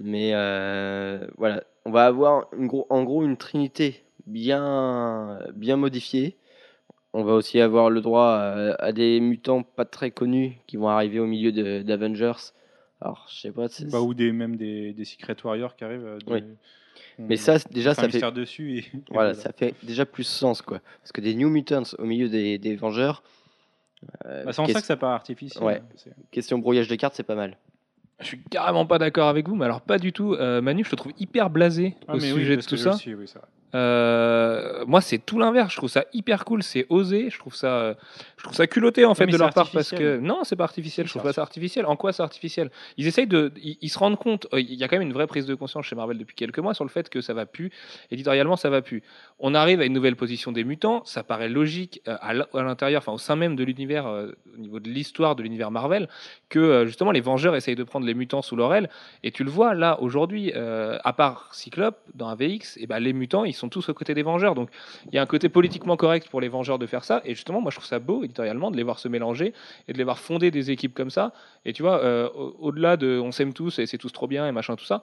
[0.00, 6.36] Mais euh, voilà, on va avoir une gros, en gros une trinité bien, bien modifiée.
[7.12, 10.88] On va aussi avoir le droit à, à des mutants pas très connus qui vont
[10.88, 12.32] arriver au milieu d'Avengers.
[13.02, 13.66] Alors, je sais pas.
[13.90, 16.06] Bah, ou des, même des, des Secret Warriors qui arrivent.
[16.06, 16.42] euh, de- Oui.
[17.18, 18.78] Mais ça, déjà, ça fait, mystère dessus.
[18.78, 20.80] Et, et voilà, ça fait déjà plus sens, quoi.
[21.00, 23.22] Parce que des New Mutants au milieu des, des Vengeurs.
[24.26, 25.62] Euh, Bah, c'est en ça que ça paraît artificiel.
[25.64, 25.82] Ouais.
[26.06, 27.56] hein, Question brouillage de cartes, c'est pas mal.
[28.20, 30.34] Je suis carrément pas d'accord avec vous, mais alors pas du tout.
[30.34, 32.90] Euh, Manu, je te trouve hyper blasé Ah, au mais oui, sujet de tout ça.
[32.92, 33.48] le suis, oui, c'est vrai.
[33.74, 35.72] Euh, moi, c'est tout l'inverse.
[35.72, 36.62] Je trouve ça hyper cool.
[36.62, 37.30] C'est osé.
[37.30, 37.94] Je trouve ça, euh,
[38.42, 41.06] je trouve ça culotté en fait de leur part parce que non, c'est pas artificiel.
[41.06, 41.86] Je trouve pas ça artificiel.
[41.86, 42.72] En quoi c'est artificiel?
[42.96, 44.48] Ils essayent de, ils, ils se rendent compte.
[44.52, 46.58] euh, Il y a quand même une vraie prise de conscience chez Marvel depuis quelques
[46.58, 47.70] mois sur le fait que ça va plus.
[48.10, 49.04] Éditorialement, ça va plus.
[49.38, 51.04] On arrive à une nouvelle position des mutants.
[51.04, 54.32] Ça paraît logique euh, à l'in- à l'intérieur, enfin au sein même de l'univers, euh,
[54.54, 56.08] au niveau de l'histoire de l'univers Marvel,
[56.48, 58.90] que justement les Vengeurs essayent de prendre les mutants sous leur aile.
[59.22, 63.12] Et tu le vois là aujourd'hui, euh, à part Cyclope dans AVX, et ben les
[63.12, 64.56] mutants ils sont tous aux côtés des Vengeurs.
[64.56, 64.68] Donc
[65.06, 67.22] il y a un côté politiquement correct pour les Vengeurs de faire ça.
[67.24, 69.52] Et justement, moi je trouve ça beau de les voir se mélanger
[69.88, 71.32] et de les voir fonder des équipes comme ça.
[71.64, 74.46] Et tu vois, euh, au- au-delà de on s'aime tous et c'est tous trop bien
[74.46, 75.02] et machin tout ça.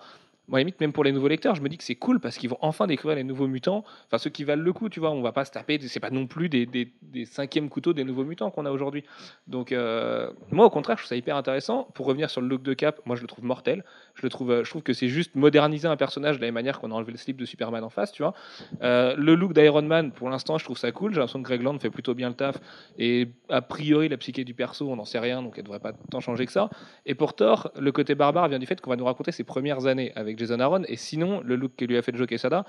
[0.50, 2.50] Moi, limite, même pour les nouveaux lecteurs, je me dis que c'est cool parce qu'ils
[2.50, 3.84] vont enfin découvrir les nouveaux mutants.
[4.08, 5.12] Enfin, ceux qui valent le coup, tu vois.
[5.12, 5.80] On va pas se taper.
[5.80, 9.04] C'est pas non plus des, des, des cinquièmes couteaux des nouveaux mutants qu'on a aujourd'hui.
[9.48, 11.84] Donc, euh, moi, au contraire, je trouve ça hyper intéressant.
[11.94, 13.86] Pour revenir sur le look de Cap, moi, je le trouve mortel.
[14.16, 16.56] Je le trouve, euh, je trouve que c'est juste moderniser un personnage de la même
[16.56, 18.34] manière qu'on a enlevé le slip de Superman en face, tu vois.
[18.82, 21.14] Euh, le look d'Iron Man, pour l'instant, je trouve ça cool.
[21.14, 22.60] J'ai l'impression que Greg Land fait plutôt bien le taf.
[22.98, 25.94] Et a priori, la psyché du perso, on n'en sait rien, donc elle devrait pas
[26.10, 26.72] tant changer que ça.
[27.06, 29.86] Et pour Thor, le côté barbare vient du fait qu'on va nous raconter ses premières
[29.86, 30.84] années avec Jason Aaron.
[30.88, 32.66] Et sinon, le look que lui a fait Joe Quesada,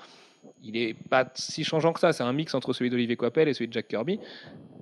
[0.62, 2.12] il est pas si changeant que ça.
[2.12, 4.20] C'est un mix entre celui d'Olivier Coipel et celui de Jack Kirby.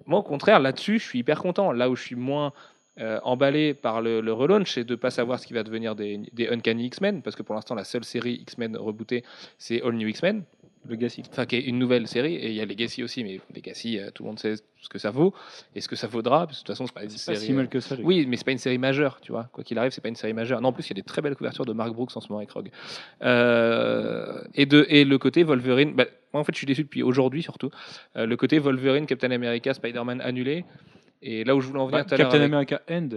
[0.06, 1.72] Moi, au contraire, là-dessus, je suis hyper content.
[1.72, 2.52] Là où je suis moins
[3.00, 6.86] euh, emballé par le, relaunch, c'est de pas savoir ce qui va devenir des Uncanny
[6.86, 9.22] X-Men, parce que pour l'instant, la seule série X-Men rebootée,
[9.58, 10.42] c'est All New X-Men.
[10.88, 11.22] Legacy.
[11.30, 14.10] enfin qui est une nouvelle série et il y a Legacy aussi mais Legacy euh,
[14.12, 15.34] tout le monde sait ce que ça vaut
[15.74, 17.40] et ce que ça vaudra parce que de toute façon c'est pas une série pas
[17.44, 17.96] si euh, mal que ça.
[18.02, 20.16] Oui mais c'est pas une série majeure tu vois quoi qu'il arrive c'est pas une
[20.16, 22.16] série majeure non en plus il y a des très belles couvertures de Mark Brooks
[22.16, 22.70] en ce moment avec Rogue
[23.22, 27.02] Euh, et de et le côté Wolverine bah, moi en fait je suis déçu depuis
[27.02, 27.70] aujourd'hui surtout
[28.16, 30.64] Euh, le côté Wolverine Captain America Spider-Man annulé
[31.22, 33.08] et là où je voulais en venir Bah, tout à l'heure Captain avec- America End,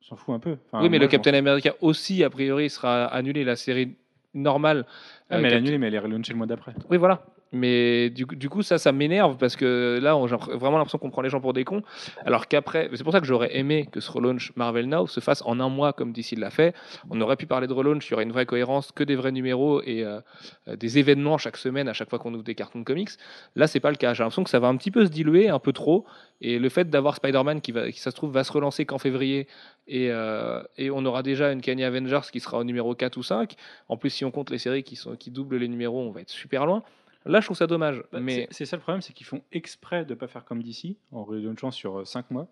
[0.00, 0.56] on s'en fout un peu.
[0.66, 3.94] Enfin, oui mais moi, le Captain America aussi a priori sera annulé la série
[4.34, 4.84] normale euh,
[5.30, 6.74] mais elle est annulée, mais elle est relaunchée le mois d'après.
[6.90, 7.22] Oui, voilà.
[7.52, 11.30] Mais du, coup- ça, ça m'énerve parce que là, j'ai vraiment l'impression qu'on prend les
[11.30, 11.82] gens pour des cons.
[12.26, 15.42] Alors qu'après, c'est pour ça que j'aurais aimé que ce relaunch Marvel Now se fasse
[15.46, 16.74] en un mois comme d'ici l'a fait.
[17.10, 19.32] On aurait pu parler de relaunch, il y aurait une vraie cohérence, que des vrais
[19.32, 20.20] numéros et euh,
[20.68, 23.10] euh, des événements chaque semaine à chaque fois qu'on ouvre des cartons de comics.
[23.56, 24.12] Là, c'est pas le cas.
[24.14, 26.04] J'ai l'impression que ça va un petit peu se diluer, un peu trop.
[26.40, 29.48] Et le fait d'avoir Spider-Man qui, ça se trouve, va se relancer qu'en février
[29.86, 33.54] et, euh, on aura déjà une Kanye Avengers qui sera au numéro 4 ou 5.
[33.88, 36.66] En plus, si on compte les séries qui doublent les numéros, on va être super
[36.66, 36.82] loin.
[37.28, 38.02] Là, je trouve ça dommage.
[38.12, 40.96] Bah, mais c'est- ça le problème, c'est qu'ils font exprès de pas faire comme DC,
[41.12, 42.48] en relaunchant sur 5 mois.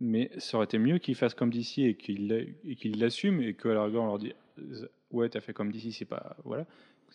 [0.00, 3.84] Mais ça aurait été mieux qu'ils fassent comme DC et qu'ils l'assument et qu'à la
[3.84, 6.66] rigueur on leur dit euh, ouais t'as fait comme DC c'est pas voilà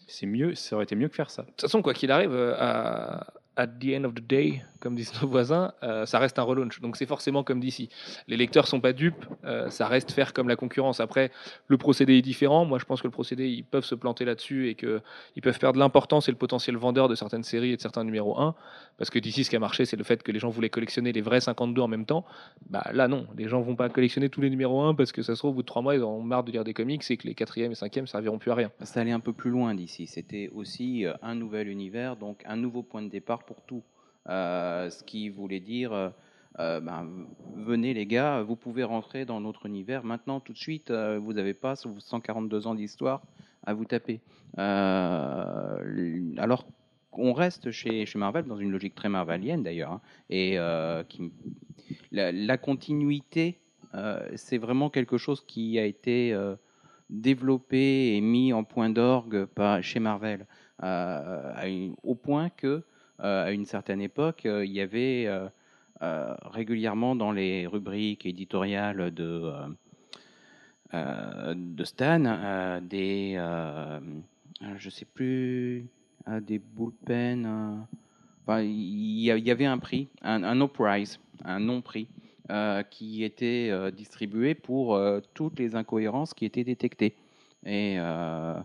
[0.08, 2.34] c'est mieux ça aurait été mieux que faire ça de toute façon, quoi qu'il arrive,
[2.34, 6.40] euh, à, at the end of the day, comme disent nos voisins, euh, ça reste
[6.40, 6.80] un relaunch.
[6.80, 7.90] Donc c'est forcément comme d'ici.
[8.28, 11.00] Les lecteurs sont pas dupes, euh, ça reste faire comme la concurrence.
[11.00, 11.32] Après,
[11.68, 12.66] le procédé est différent.
[12.66, 15.80] Moi, je pense que le procédé, ils peuvent se planter là-dessus et qu'ils peuvent perdre
[15.80, 18.56] l'importance et le potentiel vendeur de certaines séries et de certains numéros 1.
[18.98, 21.12] Parce que d'ici, ce qui a marché, c'est le fait que les gens voulaient collectionner
[21.12, 22.26] les vrais 52 en même temps.
[22.70, 25.36] Bah là, non, les gens vont pas collectionner tous les numéros 1 parce que ça
[25.36, 27.18] se trouve, au bout de 3 mois, ils auront marre de lire des comics et
[27.18, 28.72] que les 4e et 5e serviront plus à rien.
[28.82, 30.08] Ça allait un peu plus loin d'ici.
[30.08, 33.84] C'était aussi euh, un nouvel univers, donc un nouveau point de départ pour tout.
[34.30, 36.10] Euh, ce qui voulait dire, euh,
[36.60, 37.10] euh, ben,
[37.56, 40.92] venez les gars, vous pouvez rentrer dans notre univers maintenant, tout de suite.
[40.92, 43.22] vous n'avez pas 142 ans d'histoire
[43.64, 44.22] à vous taper.
[44.58, 46.68] Alors
[47.10, 50.58] qu'on reste chez, Marvel dans une logique très marvelienne d'ailleurs, hein, et
[52.12, 53.60] la, continuité,
[54.36, 56.38] c'est vraiment quelque chose qui a été
[57.10, 59.48] développé et mis en point d'orgue
[59.82, 60.46] chez Marvel,
[60.82, 62.84] au point que
[63.22, 65.48] à une certaine époque, euh, il y avait euh,
[66.02, 69.68] euh, régulièrement dans les rubriques éditoriales de, euh,
[70.94, 74.00] euh, de Stan euh, des, euh,
[74.78, 75.88] je sais plus,
[76.28, 77.46] euh, des bullpens.
[77.46, 77.76] euh,
[78.46, 82.08] enfin, il y, avait un prix, un, un no prize, un non-prix,
[82.50, 87.16] euh, qui était euh, distribué pour euh, toutes les incohérences qui étaient détectées.
[87.66, 88.56] Et euh,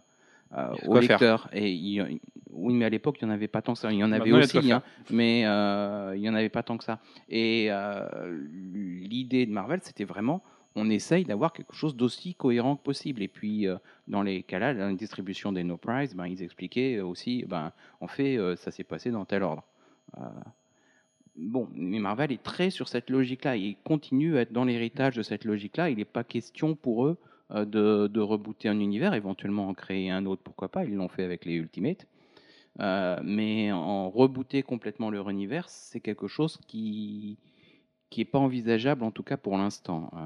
[0.52, 1.18] euh, Il y a de aux quoi faire?
[1.18, 1.48] lecteurs.
[1.52, 2.20] Et il-
[2.56, 3.92] oui, mais à l'époque, il n'y en avait pas tant que ça.
[3.92, 6.76] Il y en avait Maintenant, aussi, hein, mais euh, il n'y en avait pas tant
[6.78, 6.98] que ça.
[7.28, 8.06] Et euh,
[8.52, 10.42] l'idée de Marvel, c'était vraiment,
[10.74, 13.22] on essaye d'avoir quelque chose d'aussi cohérent que possible.
[13.22, 13.76] Et puis, euh,
[14.08, 18.08] dans les cas-là, dans la distribution des No Prize, ben, ils expliquaient aussi, ben, en
[18.08, 19.62] fait, ça s'est passé dans tel ordre.
[21.36, 23.56] Bon, mais Marvel est très sur cette logique-là.
[23.56, 25.90] Il continue à être dans l'héritage de cette logique-là.
[25.90, 27.18] Il n'est pas question pour eux
[27.54, 30.84] de, de rebooter un univers, éventuellement en créer un autre, pourquoi pas.
[30.84, 32.06] Ils l'ont fait avec les Ultimates.
[32.80, 37.38] Euh, mais en rebooter complètement leur univers, c'est quelque chose qui
[38.08, 40.10] qui n'est pas envisageable, en tout cas pour l'instant.
[40.14, 40.18] Euh,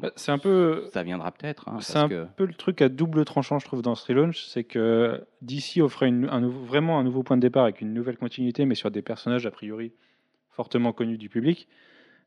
[0.00, 1.68] Bah, c'est un peu ça viendra peut-être.
[1.68, 4.44] hein, C'est un que peu le truc à double tranchant, je trouve, dans ce relaunch,
[4.46, 7.92] c'est que DC offrait une- un nouveau- vraiment un nouveau point de départ avec une
[7.92, 9.90] nouvelle continuité, mais sur des personnages a priori
[10.50, 11.66] fortement connus du public.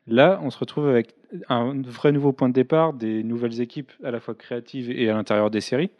[0.06, 1.14] Là, on se retrouve avec
[1.48, 5.14] un vrai nouveau point de départ, des nouvelles équipes à la fois créatives et à
[5.14, 5.90] l'intérieur des séries,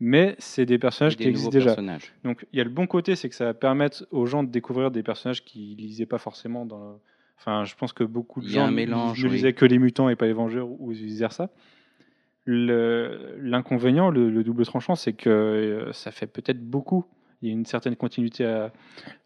[0.00, 1.66] mais c'est des personnages des qui existent déjà.
[1.66, 2.12] personnages.
[2.24, 4.50] Donc il y a le bon côté, c'est que ça va permettre aux gens de
[4.50, 6.78] découvrir des personnages qu'ils lisaient pas forcément dans.
[6.92, 6.96] le-
[7.38, 8.74] Enfin, je pense que beaucoup de gens ne-
[9.28, 9.34] oui.
[9.34, 11.50] lisaient que les mutants et pas les Vengeurs ou vice versa.
[12.44, 17.04] Le- L'inconvénient, le, le double tranchant, c'est que euh, ça fait peut-être beaucoup.
[17.42, 18.72] Il y a une certaine continuité à,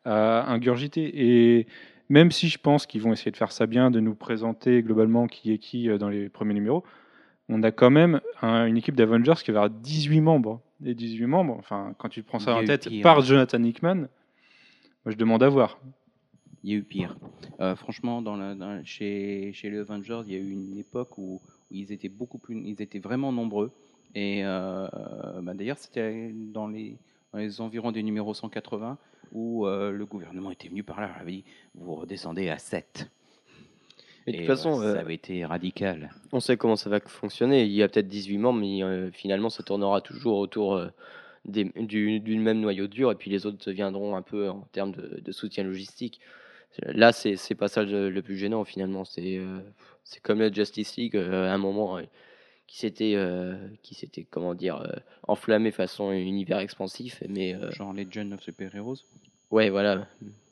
[0.04, 1.10] à ingurgiter.
[1.14, 1.66] Et
[2.08, 5.26] même si je pense qu'ils vont essayer de faire ça bien, de nous présenter globalement
[5.26, 6.84] qui est qui euh, dans les premiers numéros,
[7.48, 10.60] on a quand même un- une équipe d'Avengers qui va avoir 18 membres.
[10.84, 13.02] Et 18 membres, enfin, quand tu prends ça en tête pire.
[13.02, 14.08] par Jonathan Hickman, moi
[15.06, 15.78] je demande à voir.
[16.62, 17.16] Il y a eu pire.
[17.60, 21.18] Euh, franchement, dans la- dans- chez, chez les Avengers, il y a eu une époque
[21.18, 23.72] où, où ils étaient beaucoup plus, ils étaient vraiment nombreux.
[24.14, 24.86] Et euh,
[25.42, 26.96] bah, d'ailleurs, c'était dans les,
[27.32, 28.98] dans les environs des numéros 180
[29.32, 33.10] où euh, le gouvernement était venu par là, il avait dit vous redescendez à 7.
[34.32, 36.10] Mais de toute façon, euh, ça euh, avait été radical.
[36.32, 37.64] on sait comment ça va fonctionner.
[37.64, 40.80] Il y a peut-être 18 membres, mais euh, finalement, ça tournera toujours autour
[41.44, 44.92] des- du- d'une même noyau dur, et puis les autres viendront un peu en termes
[44.92, 46.20] de, de soutien logistique.
[46.82, 49.04] Là, c'est pas ça le, le plus gênant finalement.
[49.04, 49.58] C'est euh,
[50.22, 52.02] comme la Justice League, euh, à un moment, euh,
[52.66, 53.16] qui s'était,
[53.82, 54.86] qui s'était, comment dire,
[55.26, 57.22] enflammé façon univers expansif.
[57.26, 58.98] Mais Genre Legend of Super Heroes?
[59.50, 60.06] ouais, voilà.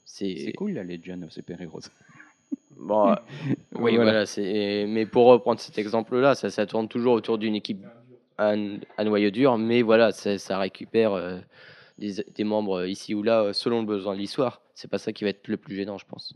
[0.06, 1.82] C'est C'est cool la Legend of Super Heroes.
[2.78, 3.10] Bon.
[3.12, 3.14] euh,
[3.78, 4.24] oui, Voilà.
[4.24, 4.86] voilà.
[4.86, 7.84] Mais pour reprendre cet exemple-là, ça, ça tourne toujours autour d'une équipe
[8.38, 8.54] à,
[8.96, 11.38] à noyau dur, mais voilà, ça, ça récupère euh,
[11.98, 14.60] des, des membres euh, ici ou là euh, selon le besoin de l'histoire.
[14.74, 16.34] C'est pas ça qui va être le plus gênant, je pense.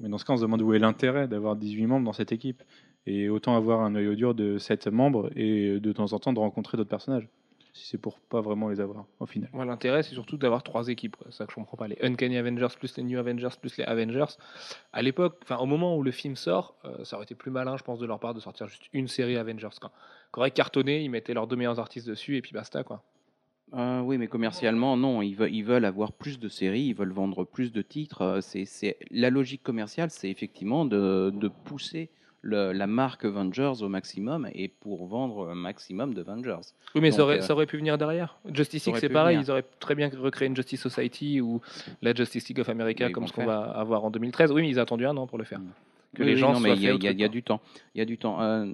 [0.00, 2.32] Mais dans ce cas, on se demande où est l'intérêt d'avoir 18 membres dans cette
[2.32, 2.62] équipe.
[3.06, 6.38] Et autant avoir un noyau dur de 7 membres et de temps en temps de
[6.38, 7.28] rencontrer d'autres personnages.
[7.74, 9.48] Si c'est pour pas vraiment les avoir au final.
[9.54, 11.16] Moi, l'intérêt, c'est surtout d'avoir trois équipes.
[11.26, 11.88] C'est ça que je comprends pas.
[11.88, 14.26] Les Uncanny Avengers plus les New Avengers plus les Avengers.
[14.92, 17.78] À l'époque, enfin, au moment où le film sort, euh, ça aurait été plus malin,
[17.78, 19.70] je pense, de leur part de sortir juste une série Avengers.
[19.80, 19.90] Quoi.
[20.32, 23.02] Qu'aurait cartonné, ils mettaient leurs deux meilleurs artistes dessus et puis basta, quoi.
[23.74, 25.22] Euh, oui, mais commercialement, non.
[25.22, 28.20] Ils veulent, ils veulent avoir plus de séries, ils veulent vendre plus de titres.
[28.20, 32.10] Euh, C'est, c'est- La logique commerciale, c'est effectivement de, de pousser
[32.42, 36.58] le- la marque Avengers au maximum et pour vendre un maximum de Avengers.
[36.94, 38.38] Oui, mais ça, aurait, euh, ça aurait pu venir derrière.
[38.52, 39.36] Justice League, c'est pareil.
[39.36, 39.48] venir.
[39.48, 41.60] Ils auraient très bien recréé une Justice Society ou
[42.02, 44.50] la Justice League of America, Mais comme ce qu'on va avoir en 2013.
[44.52, 45.60] Oui, mais ils ont attendu un an pour le faire.
[45.60, 45.70] Mm.
[46.14, 47.60] Que Oui, les oui, gens non, mais il y, a- y y du temps.
[47.94, 48.42] Il y a du temps.
[48.42, 48.66] Euh,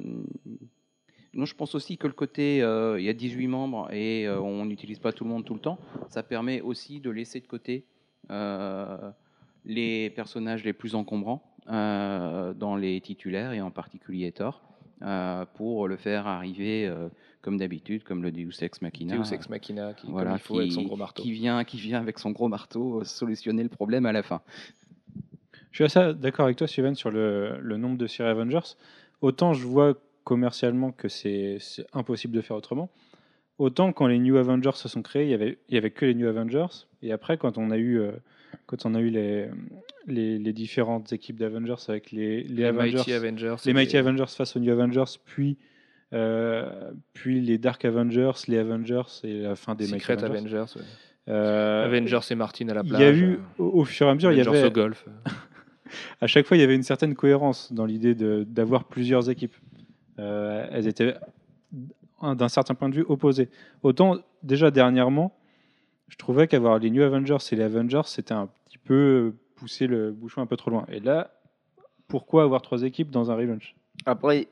[1.34, 4.40] non, je pense aussi que le côté, euh, il y a 18 membres et euh,
[4.40, 5.78] on n'utilise pas tout le monde tout le temps,
[6.08, 7.84] ça permet aussi de laisser de côté
[8.30, 8.96] euh,
[9.64, 14.62] les personnages les plus encombrants dans les titulaires et en particulier Thor,
[15.02, 17.08] euh, pour le faire arriver euh,
[17.40, 19.16] comme d'habitude, comme le Deus Ex Machina.
[19.16, 21.22] Deus Ex Machina, qui, Voilà, comme il faut, qui, avec son gros marteau.
[21.22, 24.40] qui vient, qui vient avec son gros marteau euh, solutionner le problème à la fin.
[25.70, 28.74] Je suis assez d'accord avec toi, Steven, sur le, le nombre de séries Avengers.
[29.20, 31.58] Autant je vois commercialement que c'est
[31.92, 32.90] impossible de faire autrement.
[33.58, 36.06] Autant quand les New Avengers se sont créés, il y avait, il y avait que
[36.06, 36.86] les New Avengers.
[37.02, 38.12] Et après, quand on a eu, euh,
[38.68, 39.48] quand on a eu les,
[40.06, 43.56] les, les différentes équipes d'Avengers avec les, les, Les Avengers, Mighty Avengers.
[43.66, 45.56] les Mighty Avengers face aux New Avengers, puis,
[46.12, 50.54] euh, puis les Dark Avengers, les Avengers et la fin des Mighty Secret Avengers.
[50.56, 50.72] Avengers.
[50.76, 50.84] ouais.
[51.30, 53.00] Euh, Avengers et Martin à la il plage.
[53.00, 54.70] y a eu, euh, au, au fur et à mesure, il y Avengers avait, au
[54.70, 55.04] golf.
[56.20, 59.54] à chaque fois, il y avait une certaine cohérence dans l'idée d'avoir plusieurs équipes.
[60.18, 61.14] Euh, elles étaient,
[62.22, 63.48] un- d'un certain point de vue, opposées.
[63.82, 65.34] Autant, déjà dernièrement,
[66.08, 70.10] je trouvais qu'avoir les New Avengers et les Avengers, c'était un petit peu pousser le
[70.12, 70.84] bouchon un peu trop loin.
[70.90, 71.30] Et là,
[72.08, 73.74] pourquoi avoir trois équipes dans un relaunch?
[74.06, 74.48] Après,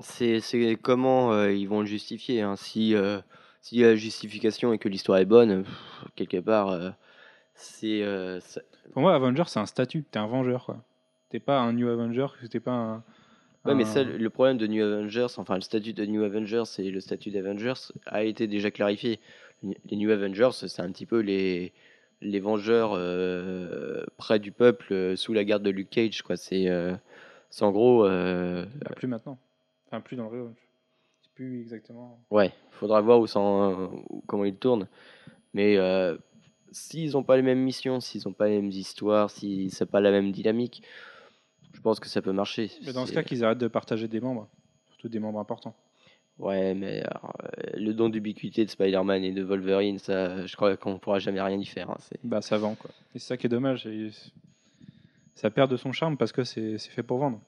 [0.00, 0.40] c'est
[0.80, 2.42] comment euh, ils vont le justifier.
[2.42, 2.56] hein.
[2.56, 3.20] Si, euh,
[3.60, 6.90] si la justification et que l'histoire est bonne, pff, quelque part, euh,
[7.54, 8.02] c'est.
[8.02, 8.40] euh,
[8.92, 10.04] Pour moi, Avenger, c'est un statut.
[10.10, 10.82] T'es un vengeur, quoi.
[11.30, 13.04] T'es pas un New Avenger, t'es pas un.
[13.64, 16.64] Ouais, mais ça, le le problème de New Avengers, enfin le statut de New Avengers
[16.78, 19.20] et le statut d'Avengers a été déjà clarifié.
[19.62, 21.72] Les New Avengers, c'est un petit peu les,
[22.20, 26.22] les vengeurs euh, près du peuple euh, sous la garde de Luke Cage.
[26.22, 26.36] quoi.
[26.36, 26.94] C'est euh,
[27.50, 28.02] c'est en gros.
[28.04, 28.64] Bah,
[28.96, 29.38] plus maintenant.
[29.86, 30.48] Enfin, plus dans le.
[31.22, 32.18] C'est plus exactement.
[32.30, 34.88] Ouais, faudra voir où où- comment ils tournent.
[35.54, 35.76] Mais
[36.72, 40.00] s'ils n'ont pas les mêmes missions, s'ils n'ont pas les mêmes histoires, si c'est pas
[40.00, 40.82] la même dynamique,
[41.74, 42.70] je pense que ça peut marcher.
[42.84, 44.48] Mais dans ce cas, qu'ils arrêtent de partager des membres.
[44.90, 45.74] Surtout des membres importants.
[46.38, 50.76] Ouais, mais alors, euh, le don d'ubiquité de Spider-Man et de Wolverine, ça, je crois
[50.76, 51.90] qu'on pourra jamais rien y faire.
[51.90, 52.90] hein, c'est- Bah, ça vend, quoi.
[53.14, 53.88] Et c'est ça qui est dommage.
[55.34, 57.40] Ça perd de son charme parce que c'est c'est fait pour vendre.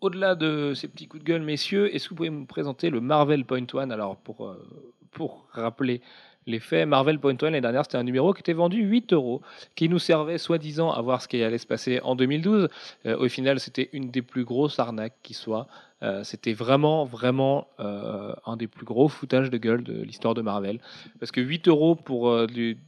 [0.00, 3.00] Au-delà de ces petits coups de gueule, messieurs, est-ce que vous pouvez me présenter le
[3.00, 3.90] Marvel Point One?
[3.90, 6.02] Alors, pour, euh, pour rappeler
[6.46, 9.40] les faits, Marvel Point One, l'année dernière, c'était un numéro qui était vendu 8 euros,
[9.74, 12.68] qui nous servait soi-disant à voir ce qui allait se passer en 2012.
[13.06, 15.66] Euh, au final, c'était une des plus grosses arnaques qui soit.
[16.04, 20.42] Euh, c'était vraiment, vraiment euh, un des plus gros foutages de gueule de l'histoire de
[20.42, 20.78] Marvel.
[21.18, 22.46] Parce que 8 euros pour euh,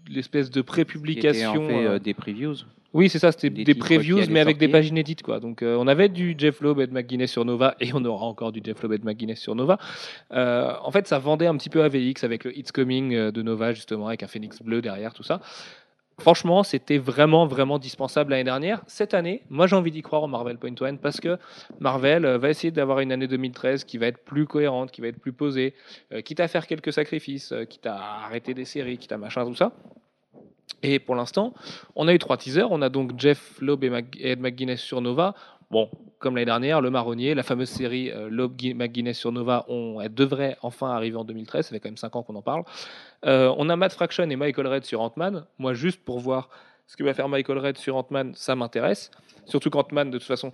[0.08, 1.64] l'espèce de prépublication.
[1.64, 2.56] en fait des previews.
[2.92, 5.22] oui, c'est ça, c'était Des previews, mais avec des pages inédites.
[5.22, 5.40] Quoi.
[5.40, 8.26] Donc, euh, on avait du Jeff Loeb et de McGuinness sur Nova, et on aura
[8.26, 9.78] encore du Jeff Loeb et de McGuinness sur Nova.
[10.32, 13.72] Euh, en fait, ça vendait un petit peu AVX avec le It's Coming de Nova,
[13.72, 15.40] justement, avec un phénix bleu derrière, tout ça.
[16.18, 18.82] Franchement, c'était vraiment, vraiment dispensable l'année dernière.
[18.86, 21.38] Cette année, moi, j'ai envie d'y croire au Marvel Point One parce que
[21.78, 25.08] Marvel euh, va essayer d'avoir une année 2013 qui va être plus cohérente, qui va
[25.08, 25.74] être plus posée,
[26.12, 29.44] euh, quitte à faire quelques sacrifices, euh, quitte à arrêter des séries, quitte à machin,
[29.44, 29.72] tout ça.
[30.82, 31.52] Et pour l'instant,
[31.94, 32.70] on a eu trois teasers.
[32.70, 35.34] On a donc Jeff Loeb et, et Ed McGuinness sur Nova.
[35.70, 40.00] Bon, comme l'année dernière, Le Marronnier, la fameuse série euh, Gui- McGuinness sur Nova, on,
[40.00, 41.66] elle devrait enfin arriver en 2013.
[41.66, 42.62] Ça fait quand même 5 ans qu'on en parle.
[43.24, 45.44] Euh, on a Matt Fraction et Michael Red sur Ant-Man.
[45.58, 46.48] Moi, juste pour voir
[46.86, 49.10] ce que va faire Michael Red sur Ant-Man, ça m'intéresse.
[49.46, 50.52] Surtout qu'Ant-Man, de toute façon,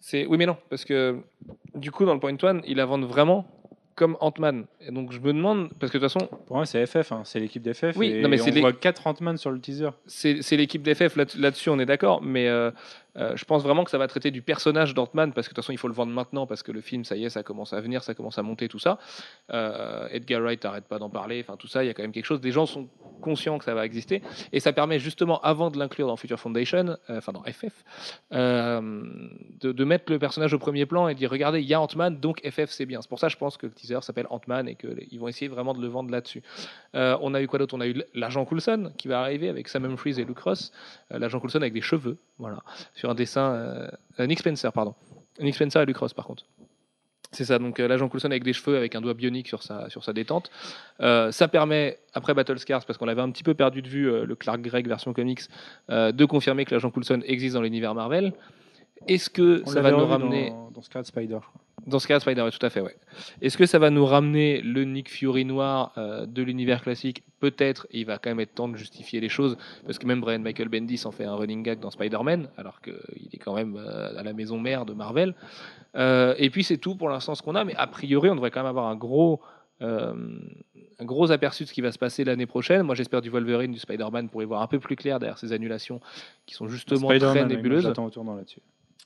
[0.00, 0.26] c'est.
[0.26, 1.18] Oui, mais non, parce que
[1.74, 3.46] du coup, dans le Point One, ils la vendent vraiment
[3.94, 4.66] comme Ant-Man.
[4.86, 7.12] Et donc, je me demande, parce que de toute façon, Pour moi, c'est FF.
[7.12, 7.96] hein, C'est l'équipe d'FF.
[7.96, 9.88] Oui, et non, mais c'est on voit 4 Ant-Man sur le teaser.
[10.06, 12.70] c'est l'équipe d'FF là- là-dessus, on est d'accord, mais Euh,
[13.16, 15.72] je pense vraiment que ça va traiter du personnage d'Ant-Man parce que de toute façon
[15.72, 17.80] il faut le vendre maintenant parce que le film ça y est ça commence à
[17.80, 18.98] venir ça commence à monter tout ça.
[19.52, 22.12] Euh, Edgar Wright n'arrête pas d'en parler enfin tout ça il y a quand même
[22.12, 22.40] quelque chose.
[22.40, 22.88] Des gens sont
[23.20, 24.22] conscients que ça va exister.
[24.52, 27.84] Et ça permet justement avant de l'inclure dans Future Foundation euh, enfin dans FF
[28.32, 29.02] euh,
[29.60, 32.18] de, mettre le personnage au premier plan et de dire regardez il y a Ant-Man
[32.20, 33.00] donc FF c'est bien.
[33.02, 35.74] C'est pour ça je pense que le teaser s'appelle Ant-Man et qu'ils vont essayer vraiment
[35.74, 36.42] de le vendre là-dessus.
[36.94, 37.74] Euh, on a eu quoi d'autre?
[37.74, 40.72] On a eu l'agent Coulson qui va arriver avec Sam Humphries et Luke Ross.
[41.12, 42.58] Euh, l'agent Coulson avec des cheveux voilà
[43.10, 43.88] un dessin euh,
[44.20, 44.94] euh, Nick Spencer pardon
[45.40, 46.44] Nick Spencer et Luke Ross par contre
[47.32, 49.90] c'est ça, donc euh, l'agent Coulson avec des cheveux, avec un doigt bionique sur sa,
[49.90, 50.50] sur sa détente.
[51.00, 54.10] Euh, ça permet, après Battle Scars, parce qu'on avait un petit peu perdu de vue
[54.10, 55.42] euh, le Clark Gregg version comics,
[55.90, 58.32] euh, de confirmer que l'agent Coulson existe dans l'univers Marvel.
[59.06, 60.50] Est-ce que On ça va nous ramener.
[60.50, 61.60] dans, dans Scarlet Spider, je crois.
[61.86, 62.96] Dans ce cas, Spider, ouais, tout à fait, ouais.
[63.40, 67.22] Est-ce que ça va nous ramener le Nick Fury noir euh, de l'univers classique?
[67.38, 70.40] Peut-être, il va quand même être temps de justifier les choses, parce que même Brian
[70.40, 74.18] Michael Bendis en fait un running gag dans Spider-Man, alors qu'il est quand même euh,
[74.18, 75.34] à la maison mère de Marvel.
[75.94, 78.50] Euh, et puis c'est tout pour l'instant ce qu'on a, mais a priori, on devrait
[78.50, 79.40] quand même avoir un gros,
[79.80, 80.12] euh,
[80.98, 82.82] un gros aperçu de ce qui va se passer l'année prochaine.
[82.82, 85.52] Moi, j'espère du Wolverine, du Spider-Man pour y voir un peu plus clair derrière ces
[85.52, 86.00] annulations
[86.46, 87.84] qui sont justement très Spider-Man, nébuleuses.
[87.84, 88.60] J'attends au tournant là-dessus.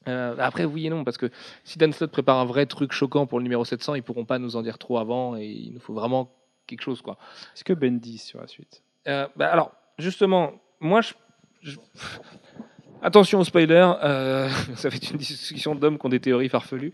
[0.08, 1.30] Euh, après, oui et non, parce que
[1.64, 4.38] si Dan Slott prépare un vrai truc choquant pour le numéro 700, ils pourront pas
[4.38, 6.32] nous en dire trop avant et il nous faut vraiment
[6.66, 7.02] quelque chose.
[7.02, 7.18] quoi.
[7.54, 8.82] Est-ce que Bendy sur la suite?
[9.08, 11.12] Euh, bah, alors, justement, moi, je.
[11.62, 11.76] je-
[13.02, 16.92] Attention au spoiler, euh, ça fait une discussion d'hommes qui ont des théories farfelues.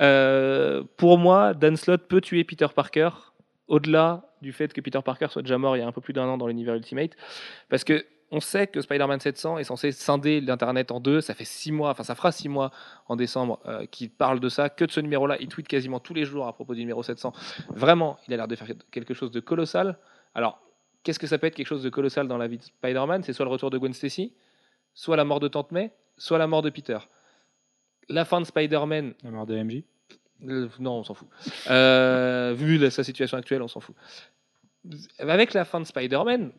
[0.00, 3.10] Euh, pour moi, Dan Slott peut tuer Peter Parker,
[3.66, 6.12] au-delà du fait que Peter Parker soit déjà mort il y a un peu plus
[6.12, 7.10] d'un an dans l'univers Ultimate,
[7.68, 11.20] parce que on sait que Spider-Man 700 est censé scinder l'internet en deux.
[11.20, 12.70] Ça fait six mois, enfin ça fera six mois
[13.08, 15.36] en décembre euh, qu'il parle de ça, que de ce numéro-là.
[15.40, 17.32] Il tweet quasiment tous les jours à propos du numéro 700.
[17.70, 19.98] Vraiment, il a l'air de faire quelque chose de colossal.
[20.34, 20.60] Alors,
[21.02, 23.22] qu'est-ce que ça peut être quelque chose de colossal dans la vie de Spider-Man?
[23.24, 24.32] C'est soit le retour de Gwen Stacy,
[24.94, 26.98] soit la mort de Tante May, soit la mort de Peter.
[28.08, 29.82] La fin de Spider-Man, La mort des MJ
[30.48, 31.28] euh, non, on s'en fout.
[31.68, 33.94] Euh, vu la- sa situation actuelle, on s'en fout.
[35.18, 36.52] Avec la fin de Spider-Man,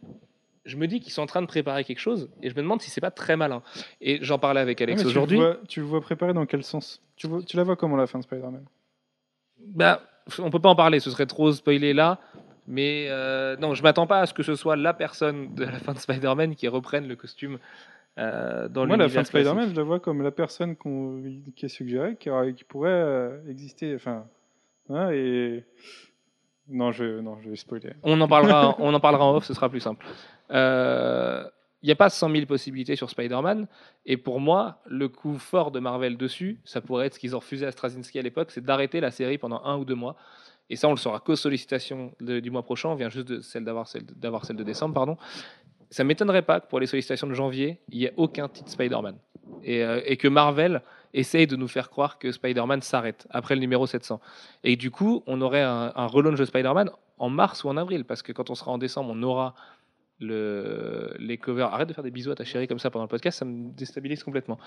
[0.65, 2.81] je me dis qu'ils sont en train de préparer quelque chose et je me demande
[2.81, 3.61] si c'est pas très malin.
[4.01, 5.39] Et j'en parlais avec Ah, Alex le aujourd'hui.
[5.67, 7.01] Tu le vois préparé dans quel sens?
[7.15, 8.65] Tu, vois- tu la vois comment la fin de Spider-Man?
[9.59, 10.01] Bah,
[10.39, 12.19] on peut pas en parler, ce serait trop spoilé là.
[12.67, 15.79] Mais euh, non, je m'attends pas à ce que ce soit la personne de la
[15.79, 17.57] fin de Spider-Man qui reprenne le costume
[18.17, 21.23] euh, dans Moi, la fin de Spider-Man, je la vois comme la personne qu'on-
[21.55, 23.95] qui est suggérée, qui, qui pourrait euh, exister.
[23.95, 24.25] Enfin,
[24.89, 25.63] hein, et
[26.71, 27.91] non, je, non, je vais spoiler.
[28.03, 30.05] On en parlera, on en parlera en off, ce sera plus simple.
[30.51, 31.43] Euh,
[31.83, 33.67] Il n'y a pas 100 000 possibilités sur Spider-Man,
[34.05, 37.39] et pour moi, le coup fort de Marvel dessus, ça pourrait être ce qu'ils ont
[37.39, 40.15] refusé à Straczynski à l'époque, c'est d'arrêter la série pendant un ou deux mois.
[40.69, 42.89] Et ça, on le saura qu'aux sollicitations de- du mois prochain.
[42.89, 45.17] On vient juste de celle d'avoir celle, d'avoir celle de décembre, pardon.
[45.89, 49.17] Ça m'étonnerait pas que pour les sollicitations de janvier, il n'y ait aucun titre Spider-Man.
[49.63, 50.81] Et, euh, et que Marvel
[51.13, 54.19] essaye de nous faire croire que Spider-Man s'arrête après le numéro 700.
[54.63, 58.05] Et du coup, on aurait un, un relaunch de Spider-Man en mars ou en avril,
[58.05, 59.55] parce que quand on sera en décembre, on aura
[60.21, 61.73] le, les covers.
[61.73, 63.71] Arrête de faire des bisous à ta chérie comme ça pendant le podcast, ça me
[63.71, 64.59] déstabilise complètement.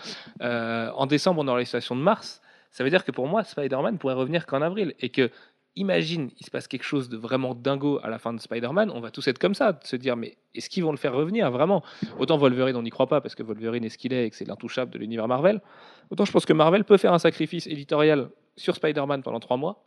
[0.42, 2.42] Euh, en décembre, on aura les stations de mars.
[2.70, 4.94] Ça veut dire que pour moi, Spider-Man pourrait revenir qu'en avril.
[4.98, 5.30] Et que,
[5.76, 9.00] imagine, il se passe quelque chose de vraiment dingo à la fin de Spider-Man, on
[9.00, 11.50] va tous être comme ça, de se dire, mais est-ce qu'ils vont le faire revenir
[11.50, 11.82] vraiment?
[12.18, 14.36] Autant Wolverine, on n'y croit pas, parce que Wolverine est ce qu'il est et que
[14.36, 15.60] c'est l'intouchable de l'univers Marvel.
[16.10, 19.84] Autant je pense que Marvel peut faire un sacrifice éditorial sur Spider-Man pendant trois mois.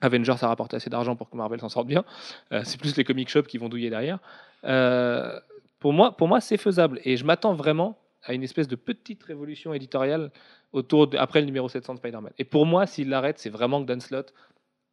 [0.00, 2.04] Avengers a rapporté assez d'argent pour que Marvel s'en sorte bien.
[2.52, 4.18] Euh, c'est plus les comic shops qui vont douiller derrière.
[4.64, 5.38] Euh,
[5.78, 7.00] pour moi, pour moi c'est faisable.
[7.04, 10.30] Et je m'attends vraiment à une espèce de petite révolution éditoriale
[10.72, 12.32] autour après le numéro 700 de Spider-Man.
[12.38, 14.32] Et pour moi, s'il l'arrête, c'est vraiment que Dan Slott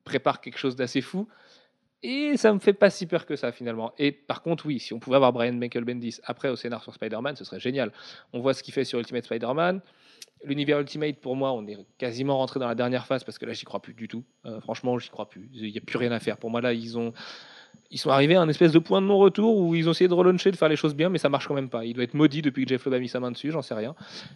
[0.04, 1.28] prépare quelque chose d'assez fou.
[2.04, 3.94] Et ça me fait pas si peur que ça finalement.
[4.00, 6.94] Et par contre, oui, si on pouvait avoir Brian Michael Bendis après au scénar sur
[6.96, 7.92] Spider-Man, ce serait génial.
[8.34, 9.82] On voit ce qu'il fait sur Ultimate Spider-Man.
[10.44, 13.54] L'univers Ultimate, pour moi, on est quasiment rentré dans la dernière phase parce que là,
[13.54, 14.24] j'y crois plus du tout.
[14.48, 15.48] Euh, franchement, j'y crois plus.
[15.54, 16.38] Il n'y a plus rien à faire.
[16.38, 17.14] Pour moi, là, ils ont.
[17.92, 20.14] Ils sont arrivés à un espèce de point de non-retour où ils ont essayé de
[20.14, 21.86] relauncher, de faire les choses bien, mais ça marche quand même pas.
[21.86, 23.74] Il doit être maudit depuis que Jeff Loeb a mis sa main dessus, j'en sais
[23.74, 23.96] rien.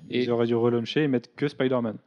[0.09, 1.97] Et Ils auraient dû relauncher et mettre que Spider-Man.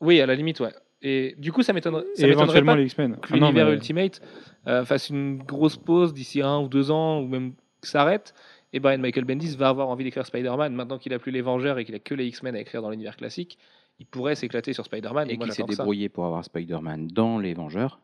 [0.00, 0.72] oui, à la limite, ouais.
[1.02, 3.16] Et du coup, ça m'étonnerait éventuellement pas les X-Men.
[3.20, 4.20] que Ah l'univers mais- Ultimate
[4.66, 8.34] euh, fasse une grosse pause d'ici un ou deux ans, ou même s'arrête.
[8.72, 10.74] Et Brian Michael Bendis va avoir envie d'écrire Spider-Man.
[10.74, 12.90] Maintenant qu'il a plus les Vengeurs et qu'il a que les X-Men à écrire dans
[12.90, 13.58] l'univers classique,
[14.00, 15.30] il pourrait s'éclater sur Spider-Man.
[15.30, 18.00] Et moi, qui s'est débrouillé pour avoir Spider-Man dans Les Vengeurs.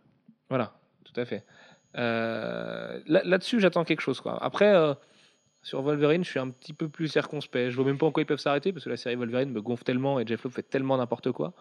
[0.49, 1.45] Voilà, tout à fait.
[1.97, 4.21] Euh, là- Là-dessus, j'attends quelque chose.
[4.21, 4.43] Quoi.
[4.43, 4.95] Après, euh,
[5.63, 7.71] sur Wolverine, je suis un petit peu plus circonspect.
[7.71, 9.63] Je vois même pas en quoi ils peuvent s'arrêter parce que la série Wolverine me
[9.63, 11.53] gonfle tellement et Jeff Loeb fait tellement n'importe quoi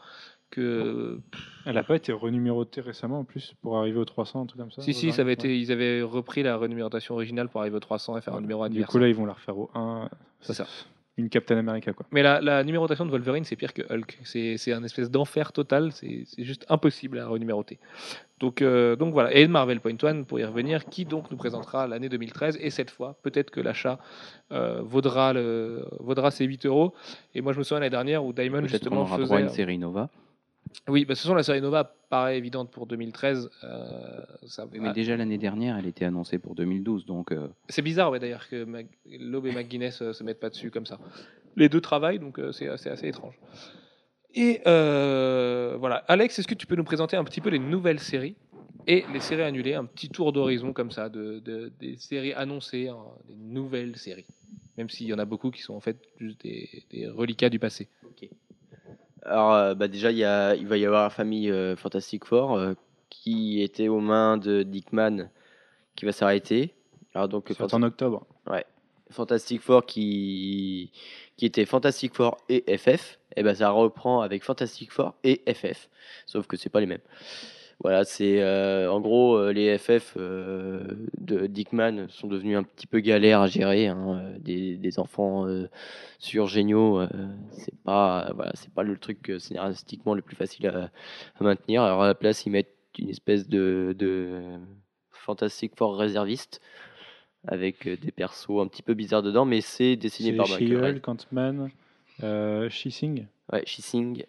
[0.54, 1.20] que
[1.66, 4.72] Elle n'a pas été renumérotée récemment en plus pour arriver aux 300, un truc comme
[4.72, 4.82] ça.
[4.82, 8.18] Si, si, ça avait été, ils avaient repris la renumérotation originale pour arriver au 300
[8.18, 8.91] et faire un numéro Du anniversaire.
[8.91, 10.10] coup, là, ils vont la refaire au 1.
[10.41, 10.68] C'est ça.
[11.18, 12.06] une Captain America quoi.
[12.12, 14.20] Mais la, la numérotation de Wolverine, c'est pire que Hulk.
[14.24, 15.91] C'est c'est un espèce d'enfer total.
[15.91, 17.80] C'est c'est juste impossible à renuméroter.
[18.39, 19.34] Donc, euh, donc voilà.
[19.34, 22.58] Et Marvel Point One, pour y revenir, qui donc nous présentera l'année 2013.
[22.60, 23.99] Et cette fois, peut-être que l'achat
[24.51, 26.93] euh, vaudra, le, vaudra ses 8 euros.
[27.36, 29.26] Et moi, je me souviens l'année dernière où Diamond justement aura faisait.
[29.26, 30.10] droit à une série Nova.
[30.88, 33.49] Oui, bah, ce sont la série Nova paraît évidente pour 2013.
[33.63, 37.05] euh, ça, Oui, mais déjà l'année dernière, elle était annoncée pour 2012.
[37.05, 40.49] Donc, euh, C'est bizarre, ouais, d'ailleurs, que Mag- Loeb et McGuinness euh, se mettent pas
[40.49, 40.99] dessus comme ça.
[41.55, 43.36] Les deux travaillent, donc euh, c'est assez, assez étrange.
[44.36, 45.97] Et voilà.
[46.07, 48.36] Alex, est-ce que tu peux nous présenter un petit peu les nouvelles séries
[48.88, 52.89] et les séries annulées, un petit tour d'horizon comme ça, de, de- des séries annoncées,
[52.89, 52.97] hein,
[53.30, 54.26] des nouvelles séries
[54.78, 57.59] Même s'il y en a beaucoup qui sont en fait juste des, des reliquats du
[57.59, 57.88] passé.
[59.26, 62.26] Alors, euh, bah, déjà, il, y a, il va y avoir la famille euh, Fantastic
[62.26, 62.74] Four euh,
[63.09, 65.30] qui était aux mains de Dickman
[65.95, 66.74] qui va s'arrêter.
[67.13, 68.26] Alors, donc, Fanta- en octobre.
[69.11, 70.91] Fantastic Four qui,
[71.38, 75.88] qui était Fantastic Four et FF, et ben ça reprend avec Fantastic Four et FF,
[76.26, 77.01] sauf que c'est pas les mêmes.
[77.84, 80.88] Voilà, c'est euh, en gros euh, les FF euh,
[81.19, 85.67] de Dickman sont devenus un petit peu galères à gérer, hein, des, des enfants euh,
[86.17, 87.05] surgéniaux,
[87.51, 90.91] c'est pas voilà, c'est pas le truc scénaristiquement le plus facile à,
[91.39, 91.84] à maintenir.
[91.84, 94.57] Alors à la place ils mettent une espèce de, de
[95.09, 96.61] Fantastic Four réserviste
[97.45, 100.95] avec des persos un petit peu bizarres dedans, mais c'est dessiné par Michael Red.
[100.95, 101.71] She-Hulk, Ant-Man,
[102.23, 103.25] euh, She-Sing.
[103.51, 104.23] Ouais, She-Sing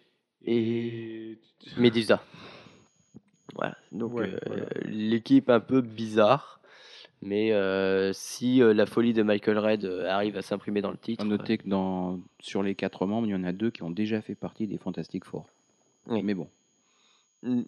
[0.45, 1.37] et
[1.77, 2.21] Medusa.
[3.55, 4.65] Voilà, donc Ouais, euh, voilà.
[4.85, 6.59] l'équipe un peu bizarre,
[7.21, 10.97] mais euh, si euh, la folie de Michael Red euh, arrive à s'imprimer dans le
[10.97, 13.83] titre, à noter que dans, sur les quatre membres, il y en a deux qui
[13.83, 15.45] ont déjà fait partie des Fantastic Four.
[16.07, 16.21] Oui.
[16.21, 16.47] Mais bon,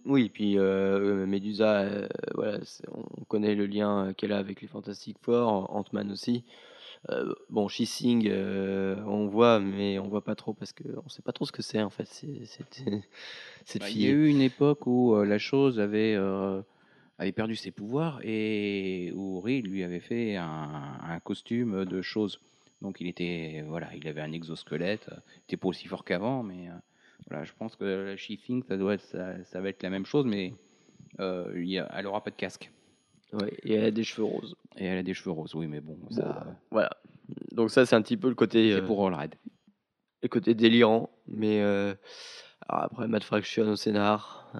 [0.05, 2.59] Oui, puis Medusa, voilà,
[2.91, 6.43] on connaît le lien qu'elle a avec les Fantastic Four, Ant-Man aussi.
[7.09, 11.31] Euh, bon, She-Sing, euh, on voit, mais on voit pas trop parce qu'on sait pas
[11.31, 12.05] trop ce que c'est en fait.
[12.05, 12.65] C'est, c'est-
[13.65, 14.15] cette Bah, il y a fille.
[14.15, 16.17] eu une époque où euh, la chose avait,
[17.17, 22.41] avait perdu ses pouvoirs et où Reed lui avait fait un, un costume de chose.
[22.81, 25.09] Donc il était, voilà, il avait un exosquelette.
[25.09, 26.67] Il était pas aussi fort qu'avant, mais
[27.29, 30.05] voilà, je pense que la She-Thing, ça doit être, ça, ça va être la même
[30.05, 30.53] chose, mais
[31.19, 32.69] il y a- elle aura pas de casque
[33.33, 34.55] Ouais, et elle a des cheveux roses.
[34.77, 35.53] et elle a des cheveux roses.
[35.55, 36.89] Oui, mais bon, ça, Voilà.
[37.51, 39.35] Donc ça, c'est un petit peu le côté, c'est euh, pour All Red.
[40.23, 41.93] le côté délirant, mais euh,
[42.69, 44.59] alors après Matt Fraction au scénar, euh,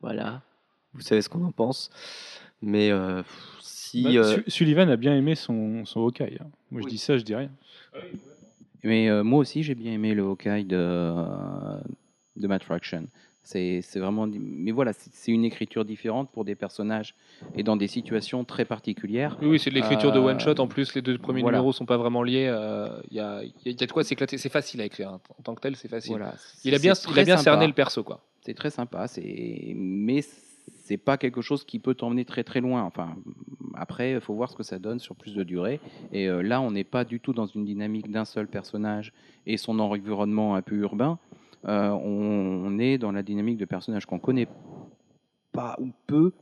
[0.00, 0.42] voilà.
[0.92, 1.90] Vous savez ce qu'on en pense,
[2.62, 3.22] mais euh,
[3.60, 6.38] si Bah, euh, Su- Sullivan a bien aimé son, son Hawkeye.
[6.40, 6.46] hein.
[6.70, 7.50] Moi, je dis ça, je dis rien.
[8.82, 11.14] Mais euh, moi aussi, j'ai bien aimé le Hawkeye de,
[12.36, 13.06] de Matt Fraction.
[13.46, 14.26] C'est vraiment.
[14.26, 17.14] Mais voilà, c'est une écriture différente pour des personnages
[17.56, 19.36] et dans des situations très particulières.
[19.42, 20.58] Oui, oui, c'est de l'écriture de Euh, one shot.
[20.60, 21.58] En plus, les deux premiers voilà.
[21.58, 22.46] numéros sont pas vraiment liés.
[22.48, 24.38] euh, Il y, a, il y a- il y a de quoi s'éclater.
[24.38, 25.10] C'est facile à écrire.
[25.10, 25.20] hein.
[25.38, 26.12] En tant que tel, c'est facile.
[26.16, 26.34] Voilà.
[26.64, 27.42] Il a bien, il a bien sympa.
[27.50, 28.20] cerné le perso, quoi.
[28.40, 29.06] C'est très sympa.
[29.76, 30.22] Mais
[30.84, 32.82] c'est pas quelque chose qui peut t'emmener très très loin.
[32.82, 33.14] Enfin,
[33.74, 35.80] après, il faut voir ce que ça donne sur plus de durée.
[36.12, 39.12] Et euh, là, on n'est pas du tout dans une dynamique d'un seul personnage
[39.46, 41.18] et son environnement un peu urbain.
[41.66, 44.48] Euh, on, on est dans la dynamique de personnages qu'on connaît
[45.52, 46.32] pas ou peu,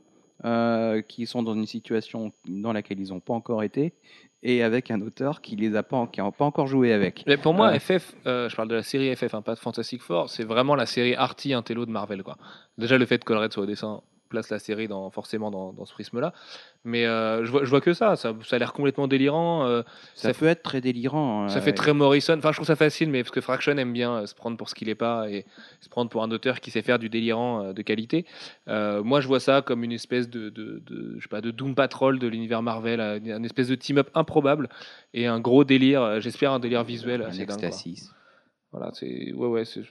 [0.45, 3.93] euh, qui sont dans une situation dans laquelle ils n'ont pas encore été,
[4.41, 7.23] et avec un auteur qui les a pas, qui a pas encore joué avec.
[7.27, 7.79] Mais pour moi.
[7.79, 10.75] FF, euh, je parle de la série FF, hein, pas de Fantastic Four, c'est vraiment
[10.75, 12.23] la série Arty Intello de Marvel.
[12.23, 12.37] Quoi.
[12.77, 14.01] Déjà, le fait que Colred soit au dessin
[14.33, 16.33] place la série dans, forcément dans, dans ce prisme-là.
[16.83, 18.15] Mais euh, je, vois, je vois que ça.
[18.17, 19.65] Ça, ça a l'air complètement délirant.
[19.65, 19.83] euh,
[20.15, 21.47] Ça, Ça peut être très délirant.
[21.47, 22.35] ça euh, fait très Morrison.
[22.37, 24.67] Enfin, je trouve ça facile, mais parce que Fraction aime bien euh, se prendre pour
[24.69, 25.45] ce qu'il n'est pas et
[25.79, 28.25] se prendre pour un auteur qui sait faire du délirant euh, de qualité.
[28.67, 31.51] Euh, moi, je vois ça comme une espèce de, de, de- je sais pas, de
[31.51, 34.67] Doom Patrol de l'univers Marvel, euh, une espèce de team-up improbable
[35.13, 36.01] et un gros délire.
[36.01, 37.59] euh, J'espère un délire visuel un assez dingue.
[37.59, 37.67] quoi.
[37.67, 38.09] Ecstasy.
[38.71, 39.83] Voilà, c'est ouais ouais, c'est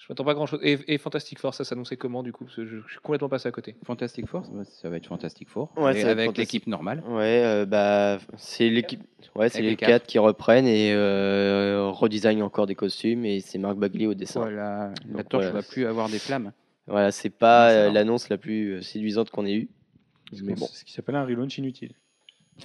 [0.00, 0.60] je m'attends pas grand chose.
[0.62, 2.44] Et, et Fantastic Four, ça s'annonçait comment du coup?
[2.44, 3.76] Parce que je, je suis complètement passé à côté.
[3.84, 5.70] Fantastic Four, ça va- être Fantastic Four.
[5.76, 7.02] Ouais, Et ça va être avec l'équipe normale.
[7.06, 9.02] Ouais, euh, bah, c'est l'équipe.
[9.36, 9.88] Ouais, c'est les les quatre.
[9.90, 10.06] quatre.
[10.06, 14.40] qui reprennent et euh, redesignent encore des costumes et c'est Marc Bagley au dessin.
[14.40, 16.52] Voilà, la Donc, torche voilà, va plus avoir des flammes.
[16.86, 19.68] Voilà, c'est pas c'est euh, l'annonce la plus euh, séduisante qu'on ait eue.
[20.42, 20.66] Mais bon.
[20.66, 21.92] C'est ce qui s'appelle un relaunch inutile.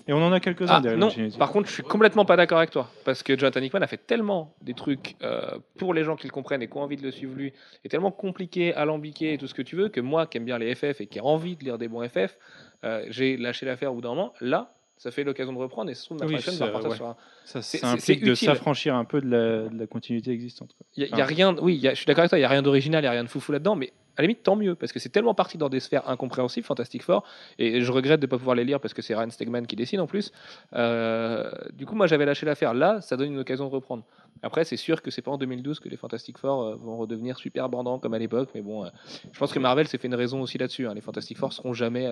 [0.08, 2.58] Et on en a quelques-uns Ah des non, par contre, je suis complètement pas d'accord
[2.60, 2.90] avec toi.
[3.04, 6.32] Parce que Jonathan Hickman a fait tellement des trucs euh, pour les gens qui le
[6.32, 9.48] comprennent et qui ont envie de le suivre lui, et tellement compliqué, alambiqué et tout
[9.48, 11.56] ce que tu veux, que moi qui aime bien les FF et qui a envie
[11.56, 12.38] de lire des bons FF,
[12.84, 14.34] euh, j'ai lâché l'affaire au bout d'un moment.
[14.42, 16.96] Là, ça fait l'occasion de reprendre et se trouve, Oui, ça, va ouais.
[16.96, 20.32] sur un, Ça, c'est- ça implique de s'affranchir un peu de la, de la continuité
[20.32, 20.76] existante.
[20.96, 22.42] Il il y a rien, oui, il y a- je suis d'accord avec toi, il
[22.42, 24.44] n'y a rien d'original, il n'y a rien de foufou là-dedans, mais à la limite,
[24.44, 27.24] tant mieux, parce que c'est tellement parti dans des sphères incompréhensibles, Fantastic Four,
[27.60, 29.76] et je regrette de ne pas pouvoir les lire parce que c'est Ryan Stegman qui
[29.76, 30.32] décide en plus.
[30.74, 32.74] Euh, du coup, moi, j'avais lâché l'affaire.
[32.74, 34.04] Là, ça donne une occasion de reprendre.
[34.42, 37.38] Après, c'est sûr que c'est pas en 2012 que les Fantastic Four euh, vont redevenir
[37.38, 38.90] super bandants comme à l'époque, mais bon, euh,
[39.32, 40.88] je pense que Marvel s'est fait une raison aussi là-dessus.
[40.88, 40.94] hein.
[40.94, 42.10] Les Fantastic Four seront jamais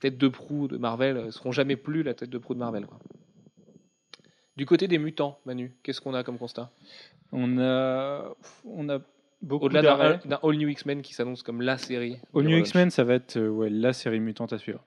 [0.00, 2.86] tête de proue de Marvel, seront jamais plus la tête de proue de Marvel.
[4.56, 6.70] Du côté des mutants, Manu, qu'est-ce qu'on a comme constat?
[7.32, 8.24] On a,
[8.64, 9.00] on a
[9.50, 12.16] Au-delà d'un All New X-Men qui s'annonce comme la série.
[12.34, 12.58] De New.
[12.58, 14.84] X-Men, ça va être euh, ouais, la série mutante à suivre.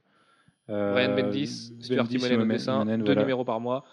[0.69, 3.21] Euh, Brian Bendis, Stuart Timonen au dessin, Timonen, deux voilà.
[3.21, 3.85] numéros par mois,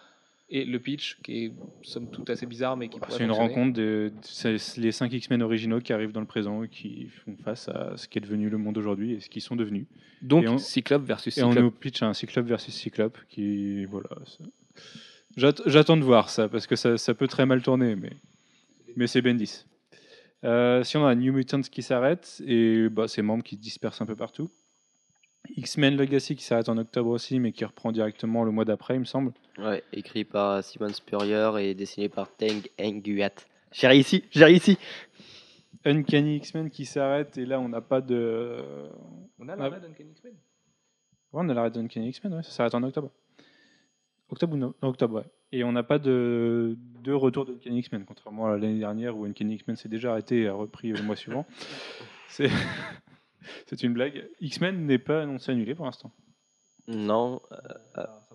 [0.50, 1.52] et le pitch qui est
[1.82, 3.32] somme toute assez bizarre, mais qui C'est une fonctionner.
[3.32, 7.36] rencontre de c'est les 5 X-Men originaux qui arrivent dans le présent et qui font
[7.44, 9.86] face à ce qui est devenu le monde aujourd'hui et ce qu'ils sont devenus.
[10.22, 11.64] Donc on- Cyclope versus Et on Cyclope.
[11.64, 13.84] nous pitch un Cyclope versus Cyclope qui.
[13.84, 14.08] Voilà.
[14.26, 14.44] ça-
[15.66, 18.12] J'attends de voir ça parce que ça, ça peut très mal tourner, mais,
[18.96, 19.64] mais c'est Bendis.
[20.44, 24.00] Euh, si on a New Mutants qui s'arrête et bah, ses membres qui se dispersent
[24.02, 24.50] un peu partout.
[25.56, 29.00] X-Men Legacy qui s'arrête en octobre aussi, mais qui reprend directement le mois d'après, il
[29.00, 29.32] me semble.
[29.58, 33.30] Ouais, écrit par Simon Spurrier et dessiné par Teng Nguyen.
[33.72, 34.78] J'ai réussi, j'ai réussi.
[35.84, 38.62] Uncanny X-Men qui s'arrête et là on n'a pas de.
[39.38, 40.32] On a l'arrêt d'Uncanny X-Men
[41.32, 43.10] Ouais, on a l'arrêt d'Uncanny X-Men, ouais, ça s'arrête en octobre.
[44.30, 45.24] Octobre ou no- non, octobre, ouais.
[45.54, 49.54] Et on n'a pas de, de retour d'Uncanny X-Men, contrairement à l'année dernière où Uncanny
[49.54, 51.46] X-Men s'est déjà arrêté et a repris le mois suivant.
[52.28, 52.50] C'est
[53.66, 54.26] c'est une blague.
[54.40, 56.10] X-Men n'est pas annoncé annulé pour l'instant.
[56.88, 57.40] Non,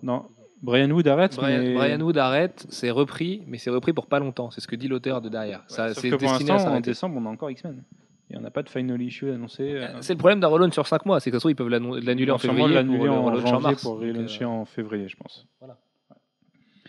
[0.02, 0.28] Non,
[0.62, 1.74] Brian Wood arrête, Brian, mais...
[1.74, 4.50] Brian Wood arrête, c'est repris, mais c'est repris pour pas longtemps.
[4.50, 5.62] C'est ce que dit l'auteur de derrière.
[5.68, 7.84] Ça, Sauf c'est que pour destiné à l'instant, en décembre, on a encore X-Men.
[8.30, 9.74] Et on n'a pas de final issue annoncé.
[9.74, 11.56] euh, C'est le problème d'un relaunch sur 5 mois, c'est que ça se trouve, ils
[11.56, 13.82] peuvent l'annuler ils en février l'annuler en en janvier mars.
[13.82, 15.46] pour euh, relancer en février, je pense.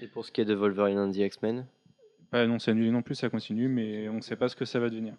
[0.01, 1.65] Et pour ce qui est de Wolverine and the X-Men,
[2.31, 4.79] Pas annoncé annulé non plus, ça continue, mais on ne sait pas ce que ça
[4.79, 5.13] va devenir.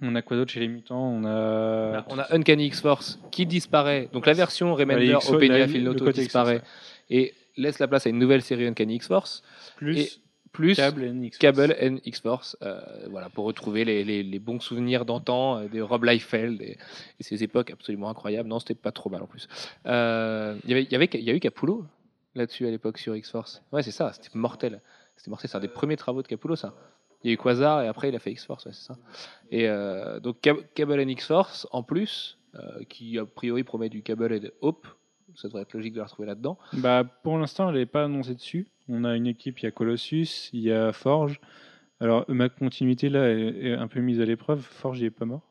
[0.00, 1.92] On a quoi d'autre chez les mutants On a...
[1.92, 4.08] Bah, on a Uncanny X-Force qui disparaît.
[4.12, 6.62] Donc la version Ouais, Remender Openia la- Phil le Noto côté disparaît
[7.10, 9.42] et laisse la place à une nouvelle série Uncanny X-Force
[9.76, 10.08] plus et
[10.52, 11.38] plus Cable et X-Force.
[11.38, 12.80] Cable and X-Force, euh,
[13.10, 16.76] voilà, pour retrouver les, les- les bons souvenirs d'antan, euh, de Rob Liefeld et,
[17.20, 18.48] et ces époques absolument incroyables.
[18.48, 19.48] Non, c'était pas trop mal en plus.
[19.86, 21.84] Euh, Il y avait- il y avait- il y a eu Capullo?
[22.34, 23.62] Là-dessus à l'époque sur X-Force.
[23.72, 24.80] Ouais, c'est ça, c'était mortel.
[25.16, 26.74] C'était mortel, c'est un des premiers travaux de Capullo, ça.
[27.22, 28.96] Il y a eu Quasar et après il a fait X-Force, ouais, c'est ça.
[29.50, 34.02] Et euh, donc Cab- Cable and X-Force en plus, euh, qui a priori promet du
[34.02, 34.86] Cable et de Hope.
[35.36, 36.58] Ça devrait être logique de la retrouver là-dedans.
[36.74, 38.68] Bah, pour l'instant, elle n'est pas annoncée dessus.
[38.88, 41.40] On a une équipe, il y a Colossus, il y a Forge.
[42.00, 44.60] Alors, ma continuité là est, un peu mise à l'épreuve.
[44.60, 45.48] Forge, il est pas mort?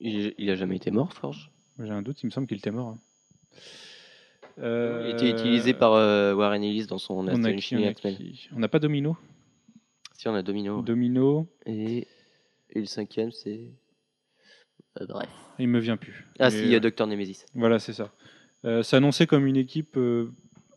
[0.00, 1.52] il, il a jamais été mort, Forge?
[1.78, 2.88] J'ai un doute, il me semble qu'il était mort.
[2.88, 2.98] hein.
[4.58, 7.92] Il Euh, était utilisé par euh, Warren Ellis dans son on a qui, on a
[7.92, 9.16] qui On pas Domino.
[10.14, 10.80] Si on a Domino.
[10.80, 12.06] Domino, Et,
[12.70, 13.70] et le cinquième, c'est.
[15.00, 15.28] Euh, bref.
[15.58, 16.26] il me vient plus.
[16.38, 17.44] Ah Mais, si, il y a euh, Docteur Nemesis.
[17.54, 18.12] Voilà, c'est ça.
[18.92, 19.98] Annoncé comme une équipe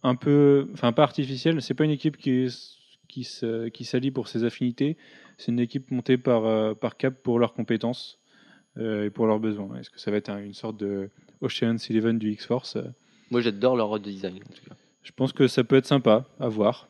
[0.03, 1.61] un peu, enfin pas artificielle.
[1.61, 2.77] C'est pas une équipe qui est-
[3.07, 4.97] qui se- qui s'allie pour ses affinités.
[5.37, 8.19] C'est une équipe montée par par Cap pour leurs compétences
[8.77, 9.75] et pour leurs besoins.
[9.77, 11.09] Est-ce que ça va être un- une sorte de
[11.41, 12.77] Ocean's Eleven du X-Force
[13.31, 14.75] Moi, j'adore leur design, en tout cas.
[15.03, 16.89] Je pense que ça peut être sympa à voir.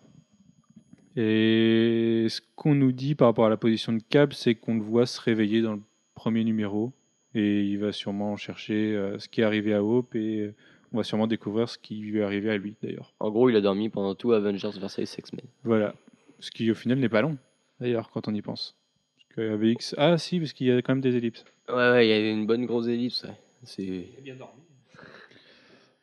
[1.16, 4.82] Et ce qu'on nous dit par rapport à la position de Cap, c'est qu'on le
[4.82, 5.82] voit se réveiller dans le
[6.16, 6.94] premier numéro.
[7.36, 10.56] Et il va sûrement chercher euh, ce qui est arrivé à Hope et euh,
[10.92, 13.14] on va sûrement découvrir ce qui lui est arrivé à lui d'ailleurs.
[13.20, 15.46] En gros, il a dormi pendant tout Avengers vs X-Men.
[15.64, 15.94] Voilà.
[16.40, 17.38] Ce qui au final n'est pas long
[17.80, 18.76] d'ailleurs quand on y pense.
[19.16, 19.96] Parce que AVX...
[19.98, 21.46] Ah si, parce qu'il y a quand même des ellipses.
[21.68, 23.24] Ouais, ouais, il y avait une bonne grosse ellipse.
[23.24, 23.36] ouais.
[23.64, 24.10] C'est.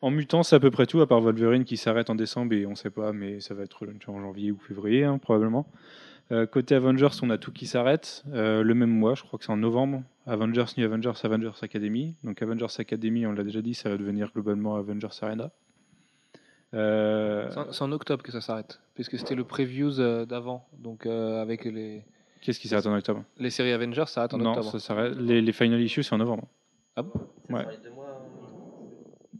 [0.02, 2.66] En mutant, c'est à peu près tout, à part Wolverine qui s'arrête en décembre et
[2.66, 5.66] on sait pas, mais ça va être en janvier ou février hein, probablement.
[6.32, 9.44] Euh, côté Avengers, on a tout qui s'arrête euh, le même mois, je crois que
[9.44, 10.02] c'est en novembre.
[10.26, 12.14] Avengers, New Avengers, Avengers Academy.
[12.24, 15.50] Donc Avengers Academy, on l'a déjà dit, ça va devenir globalement Avengers Arena.
[16.74, 19.92] Euh, C'est en- octobre que ça s'arrête, puisque c'était le previews
[20.26, 20.66] d'avant.
[20.78, 22.02] Donc euh, avec les,
[22.42, 23.24] Qu'est-ce qui s'arrête en octobre?
[23.38, 24.72] les séries Avengers, ça s'arrête en Non, octobre.
[24.72, 25.16] ça s'arrête.
[25.16, 26.48] Les, les final issues, c'est en novembre.
[26.96, 27.12] Ah bon?
[27.50, 27.64] Ouais.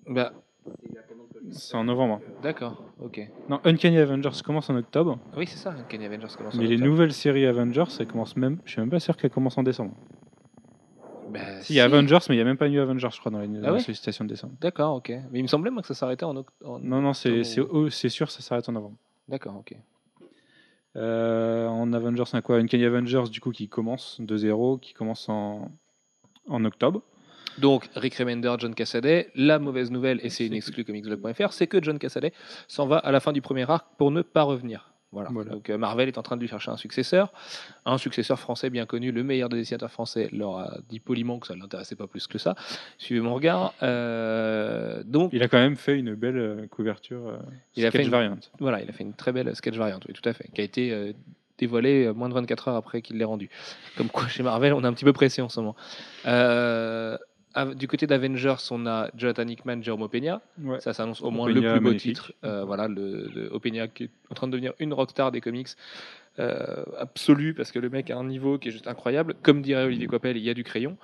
[0.08, 0.32] Bah,
[1.52, 2.20] C'est en novembre.
[2.42, 3.20] D'accord, ok.
[3.48, 6.76] Non, Uncanny Avengers commence en octobre, Oui, c'est ça, Kenny Avengers commence en mais les
[6.76, 8.58] nouvelles séries Avengers, ça commence même.
[8.64, 9.94] Je suis même pas sûr qu'elles commencent en décembre.
[11.28, 13.18] Bah, Si, il y a Avengers, mais il n'y a même pas New Avengers, je
[13.20, 14.54] crois, dans les dans Ah de décembre.
[14.60, 15.10] D'accord, ok.
[15.30, 16.78] Mais il me semblait moi que ça s'arrêtait en octobre.
[16.82, 18.96] Non, non, c'est c'est- oh, c'est sûr, ça s'arrête en novembre.
[19.28, 19.74] D'accord, ok.
[20.96, 22.56] Euh, en Avengers, c'est quoi?
[22.56, 25.70] Uncanny Avengers, du coup, qui commence de zéro, qui commence en,
[26.48, 27.02] en octobre.
[27.58, 29.30] Donc, Rick Remender, John Cassaday.
[29.34, 32.32] La mauvaise nouvelle, et c'est une exclue comme xblog.fr, c'est que John Cassaday
[32.68, 34.92] s'en va à la fin du premier arc pour ne pas revenir.
[35.12, 35.30] Voilà.
[35.32, 35.52] Voilà.
[35.52, 37.32] Donc euh, Marvel est en train de lui chercher un successeur,
[37.86, 41.46] un successeur français bien connu, le meilleur des dessinateurs français, leur a dit poliment que
[41.46, 42.54] ça ne l'intéressait pas plus que ça.
[42.98, 43.72] Suivez mon regard.
[43.82, 47.38] Euh, donc Il a quand même fait une belle euh, couverture euh,
[47.76, 48.50] Il a sketch fait une- variante.
[48.58, 50.64] voilà, il a fait une très belle sketch variante, oui, tout à fait, qui a
[50.64, 51.14] été
[51.56, 53.48] dévoilée euh, moins de 24 heures après qu'il l'ait rendu.
[53.96, 55.76] Comme quoi, chez Marvel, on est un petit peu pressé en ce moment.
[56.26, 57.16] Euh,
[57.64, 60.40] du côté d'Avengers, on a Jonathan Hickman, Jerome Peña.
[60.62, 60.80] Ouais.
[60.80, 62.16] Ça s'annonce au moins Opeña, le plus beau magnifique.
[62.16, 62.32] titre.
[62.44, 65.68] Euh, voilà, le, le Opeña qui est en train de devenir une rockstar des comics
[66.38, 69.34] euh, absolue parce que le mec a un niveau qui est juste incroyable.
[69.42, 70.98] Comme dirait Olivier Coppel, il y a du crayon.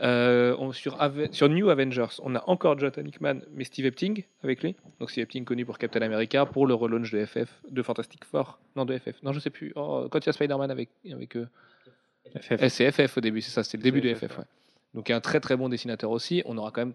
[0.00, 4.22] Euh, on- sur, Ave- sur New Avengers, on a encore Jonathan Hickman, mais Steve Epting
[4.44, 4.76] avec lui.
[5.00, 8.60] Donc Steve Epting connu pour Captain America, pour le relaunch de FF, de Fantastic Four.
[8.76, 9.20] Non, de FF.
[9.24, 9.72] Non, je sais plus.
[9.74, 11.48] Oh, quand il y a Spider-Man avec, avec eux.
[12.40, 12.68] FF.
[12.68, 14.38] C'est FF au début, c'est ça, c'était le début de C'est FF.
[14.38, 14.44] ouais.
[14.96, 16.42] Donc un très très bon dessinateur aussi.
[16.46, 16.94] On aura quand même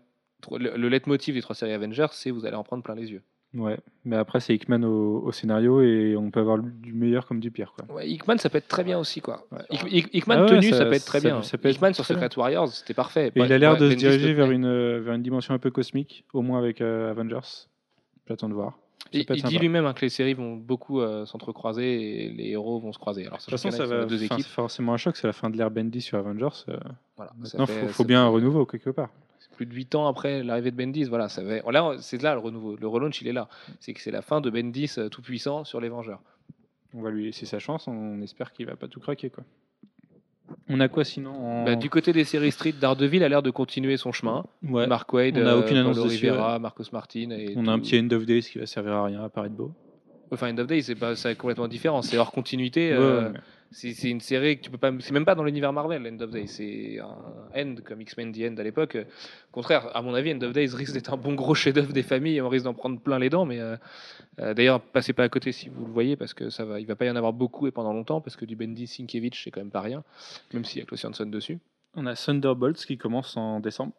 [0.60, 3.22] le, le leitmotiv des trois séries Avengers, c'est vous allez en prendre plein les yeux.
[3.54, 7.42] Ouais, mais après c'est Hickman au, au scénario et on peut avoir du meilleur comme
[7.42, 7.94] du pire quoi.
[7.96, 9.46] Ouais, Hickman, ça peut être très bien aussi quoi.
[9.52, 9.60] Ouais.
[9.70, 11.42] Hick- Hick- Hickman Ah ouais, tenu, ça- ça, peut être très ça- bien.
[11.44, 13.28] ça peut être Hickman sur Secret Warriors, c'était parfait.
[13.36, 15.70] Et il a l'air de se diriger vers une, euh, vers une dimension un peu
[15.70, 17.68] cosmique, au moins avec euh, Avengers.
[18.28, 18.80] J'attends de voir.
[19.14, 22.80] Il, il dit lui-même hein, que les séries vont beaucoup euh, s'entrecroiser et les héros
[22.80, 23.26] vont se croiser.
[23.26, 24.06] Alors, De toute façon, ça va.
[24.06, 24.46] deux équipes.
[24.46, 26.48] forcément un choc, c'est la fin de l'ère Bendy sur Avengers.
[26.70, 26.78] euh,
[27.18, 29.10] Voilà, Maintenant, fait- faut, bien un renouveau quelque part.
[29.40, 31.04] c'est plus de 8 ans après l'arrivée de Bendis.
[31.06, 31.60] Voilà, ça va...
[31.72, 32.76] là, c'est là le renouveau.
[32.78, 33.50] Le relaunch, il est là.
[33.80, 36.22] C'est que c'est la fin de Bendis euh, tout puissant sur les Vengeurs.
[36.94, 37.88] On va lui laisser sa chance.
[37.88, 39.44] On espère qu'il va pas tout craquer quoi.
[40.70, 43.50] On a quoi sinon en- Bah, du côté des séries Street, Daredevil a l'air de
[43.52, 44.46] continuer son chemin.
[44.64, 44.88] Ouais.
[44.88, 47.30] Mark Wade, On aucune euh, annonce Paulo dessus, Rivera, Marcos Martin.
[47.32, 49.56] Et On a un petit End of Days qui va servir à rien, à paraître
[49.56, 49.72] beau.
[50.32, 52.02] Enfin, End of Days, c'est pas, c'est complètement différent.
[52.02, 52.92] C'est hors continuité.
[52.92, 53.30] Ouais, euh,
[53.74, 54.92] C'est une série que tu peux pas.
[55.00, 56.48] C'est même pas dans l'univers Marvel, End of Days.
[56.48, 57.16] C'est un
[57.56, 58.98] End comme X-Men The End à l'époque.
[58.98, 62.04] Au contraire, à mon avis, End of Days risque d'être un bon gros chef-d'œuvre des
[62.04, 62.38] familles.
[62.38, 63.46] et On risque d'en prendre plein les dents.
[63.46, 63.78] Mais euh,
[64.40, 66.82] euh, d'ailleurs, passez pas à côté si vous le voyez parce que ça va.
[66.82, 69.42] Il va pas y en avoir beaucoup et pendant longtemps parce que du Bendy Sienkiewicz
[69.42, 70.04] c'est quand même pas rien,
[70.54, 71.60] même s'il y a Klaus Janson dessus.
[71.96, 73.94] On a Thunderbolts qui commence en décembre.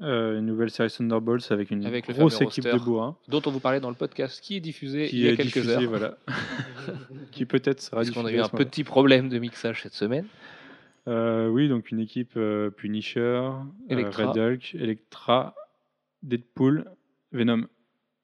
[0.00, 2.72] Euh, une nouvelle série Thunderbolts avec une Avec grosse équipe roster.
[2.72, 5.34] de bourrins Dont on vous parlait dans le podcast qui est diffusé il y a
[5.36, 5.88] quelques diffusée, heures.
[5.88, 6.16] voilà.
[7.32, 10.26] qui peut-être sera Parce qu'on a eu un petit problème de mixage cette semaine.
[11.08, 13.50] Euh, oui, donc une équipe euh, Punisher, euh,
[13.88, 14.30] Elektra.
[14.30, 15.54] Red Hulk, Electra,
[16.22, 16.84] Deadpool,
[17.32, 17.64] Venom.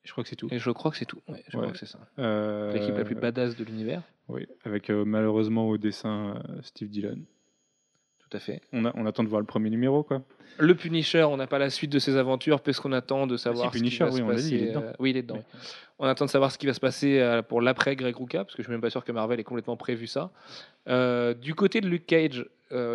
[0.05, 0.49] Je crois que c'est tout.
[0.53, 1.21] Et je crois que c'est tout.
[1.29, 1.63] Ouais, je Ouais.
[1.63, 1.99] crois que c'est ça.
[2.19, 4.03] Euh, L'équipe la plus badass de l'univers.
[4.29, 7.19] Oui, avec euh, malheureusement au dessin euh, Steve Dillon.
[8.35, 8.61] Tout à fait.
[8.73, 10.23] On, a- on attend de voir le premier numéro, quoi.
[10.59, 13.73] Le Punisher, on n'a pas la suite de ses aventures parce qu'on attend de savoir
[13.73, 14.49] si, ce qui Punisher, va oui, se on dit, passer.
[14.51, 14.83] il est dedans.
[14.83, 15.37] euh, oui, il est dedans.
[15.39, 15.59] oui.
[16.01, 18.55] On attend de savoir ce qui va se passer euh, pour l'après Greg Rucka parce
[18.57, 20.31] que je suis même pas sûr que Marvel ait complètement prévu ça.
[20.89, 22.47] Euh, du côté de Luke Cage,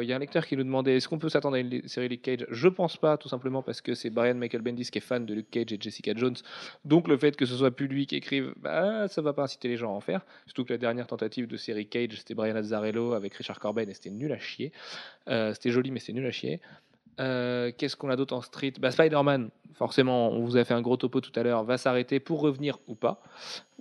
[0.01, 2.09] il y a un lecteur qui nous demandait est-ce qu'on peut s'attendre à une série
[2.09, 2.45] Luke Cage?
[2.49, 5.33] Je pense pas, tout simplement parce que c'est Brian Michael Bendis qui est fan de
[5.33, 6.35] Luke Cage et Jessica Jones.
[6.85, 9.67] Donc le fait que ce soit plus lui qui écrive, bah, ça va pas inciter
[9.67, 10.25] les gens à en faire.
[10.45, 13.93] Surtout que la dernière tentative de série Cage, c'était Brian Azzarello avec Richard Corben et
[13.93, 14.71] c'était nul à chier.
[15.29, 16.59] Euh, c'était joli, mais c'était nul à chier.
[17.19, 18.73] Euh, Qu'est-ce qu'on a d'autre en street?
[18.79, 22.19] Bah, Spider-Man, forcément, on vous a fait un gros topo tout à l'heure, va s'arrêter
[22.19, 23.21] pour revenir ou pas,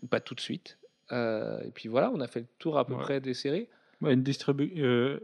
[0.03, 0.79] ou pas tout de suite.
[1.13, 3.01] Euh, et puis voilà, on a fait le tour à peu Ouais.
[3.03, 3.69] près des séries.
[4.01, 5.21] Ouais, Indestribu- euh,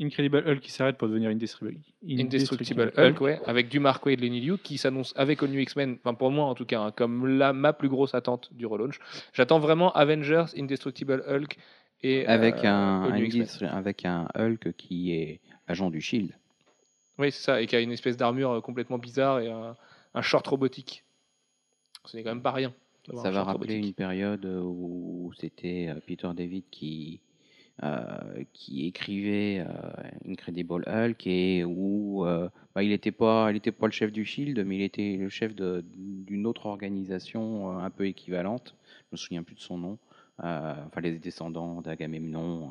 [0.00, 4.40] Incredible Hulk qui s'arrête pour devenir Indestructible, Indestructible Hulk, ouais, avec du Mark Wade Lenny
[4.40, 7.26] Liu qui s'annonce avec All New X-Men, enfin pour moi en tout cas, hein, comme
[7.26, 8.98] la, ma plus grosse attente du relaunch.
[9.32, 11.58] J'attends vraiment Avengers, Indestructible Hulk
[12.02, 16.32] et Avec, euh, un, All un avec un Hulk qui est agent du Shield.
[17.18, 19.76] Oui, c'est ça, et qui a une espèce d'armure euh, complètement bizarre et un,
[20.14, 21.04] un short robotique.
[22.06, 22.72] Ce n'est quand même pas rien.
[23.14, 23.86] Ça un va rappeler robotique.
[23.86, 27.20] une période où c'était euh, Peter David qui,
[27.82, 28.04] euh,
[28.52, 33.86] qui écrivait euh, Incredible Hulk et où euh, bah, il n'était pas, il était pas
[33.86, 38.06] le chef du Shield, mais il était le chef d'une autre organisation euh, un peu
[38.06, 38.76] équivalente.
[38.86, 39.98] Je me souviens plus de son nom.
[40.44, 42.66] Euh, enfin, les descendants d'Agamemnon, euh,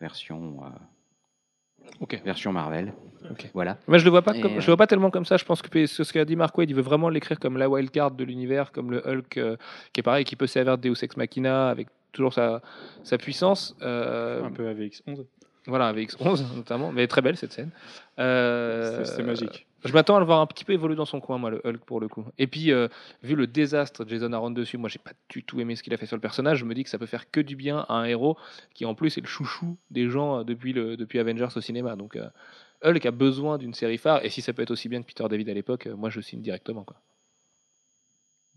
[0.00, 0.68] version, euh,
[2.00, 2.20] Ok.
[2.24, 2.92] version Marvel.
[3.30, 3.50] Ok.
[3.54, 3.78] Voilà.
[3.88, 5.36] Moi, je le vois pas comme, euh, je le vois pas tellement comme ça.
[5.36, 7.68] Je pense que ce ce qu'a dit Mark Wade, il veut vraiment l'écrire comme la
[7.68, 9.56] wildcard de l'univers, comme le Hulk, euh,
[9.92, 12.62] qui est pareil, qui peut servir de Deus Ex Machina avec toujours sa,
[13.04, 13.76] sa puissance.
[13.82, 15.24] Euh, Un peu AVX11.
[15.66, 17.70] Voilà, avec X11 notamment, mais très belle cette scène.
[18.18, 19.66] Euh, C'est- magique.
[19.84, 21.84] Je m'attends à le voir un petit peu évoluer dans son coin, moi, le Hulk,
[21.84, 22.24] pour le coup.
[22.38, 22.86] Et puis, euh,
[23.24, 25.92] vu le désastre de Jason Aaron dessus, moi, j'ai pas du tout aimé ce qu'il
[25.92, 26.58] a fait sur le personnage.
[26.58, 28.36] Je me dis que ça peut faire que du bien à un héros
[28.74, 31.96] qui, en plus, est le chouchou des gens depuis, le, depuis Avengers au cinéma.
[31.96, 32.28] Donc, euh,
[32.84, 34.24] Hulk a besoin d'une série phare.
[34.24, 36.20] Et si ça peut être aussi bien que Peter David à l'époque, euh, moi, je
[36.20, 36.84] signe directement.
[36.84, 36.96] Quoi.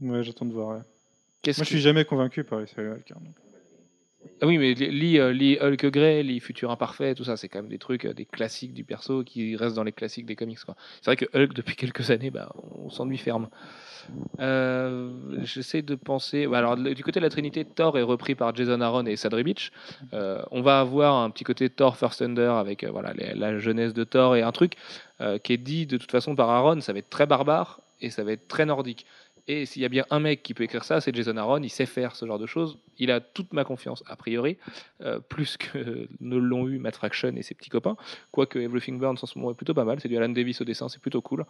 [0.01, 0.67] Ouais, j'attends de voir.
[0.69, 0.73] ouais.
[0.75, 0.83] Moi,
[1.43, 3.11] je que- suis jamais convaincu par les séries Hulk.
[3.11, 3.35] hein, donc.
[4.41, 7.69] Ah oui, mais lis, euh, Hulk Grey, lis Futur Imparfait, tout ça, c'est quand même
[7.69, 10.59] des trucs, euh, des classiques du perso qui restent dans les classiques des comics.
[10.59, 13.49] C'est vrai que Hulk, depuis quelques années, bah, on s'ennuie ferme.
[14.39, 15.11] Euh,
[15.43, 16.47] J'essaie de penser.
[16.47, 19.43] bah, alors, du côté de la Trinité, Thor est repris par Jason Aaron et Sadri
[19.43, 19.71] Beach.
[20.11, 24.35] On va avoir un petit côté Thor First Thunder avec voilà, la jeunesse de Thor
[24.35, 24.73] et un truc
[25.43, 28.23] qui est dit de toute façon par Aaron, ça va être très barbare et ça
[28.23, 29.05] va être très nordique.
[29.47, 31.61] Et s'il y a bien un mec qui peut écrire ça, c'est Jason Aaron.
[31.61, 32.79] Il sait faire ce genre de choses.
[32.97, 34.57] Il a toute ma confiance, a priori,
[35.01, 37.95] euh, plus que ne l'ont eu Matt Fraction et ses petits copains.
[38.31, 39.99] Quoique Everything Burns en ce moment est plutôt pas mal.
[39.99, 41.45] C'est du Alan Davis au dessin, c'est plutôt cool.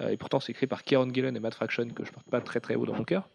[0.00, 2.40] Euh, et pourtant, c'est écrit par Kieron Gillen et Matt Fraction, que je porte pas
[2.40, 3.28] très très haut dans mon cœur.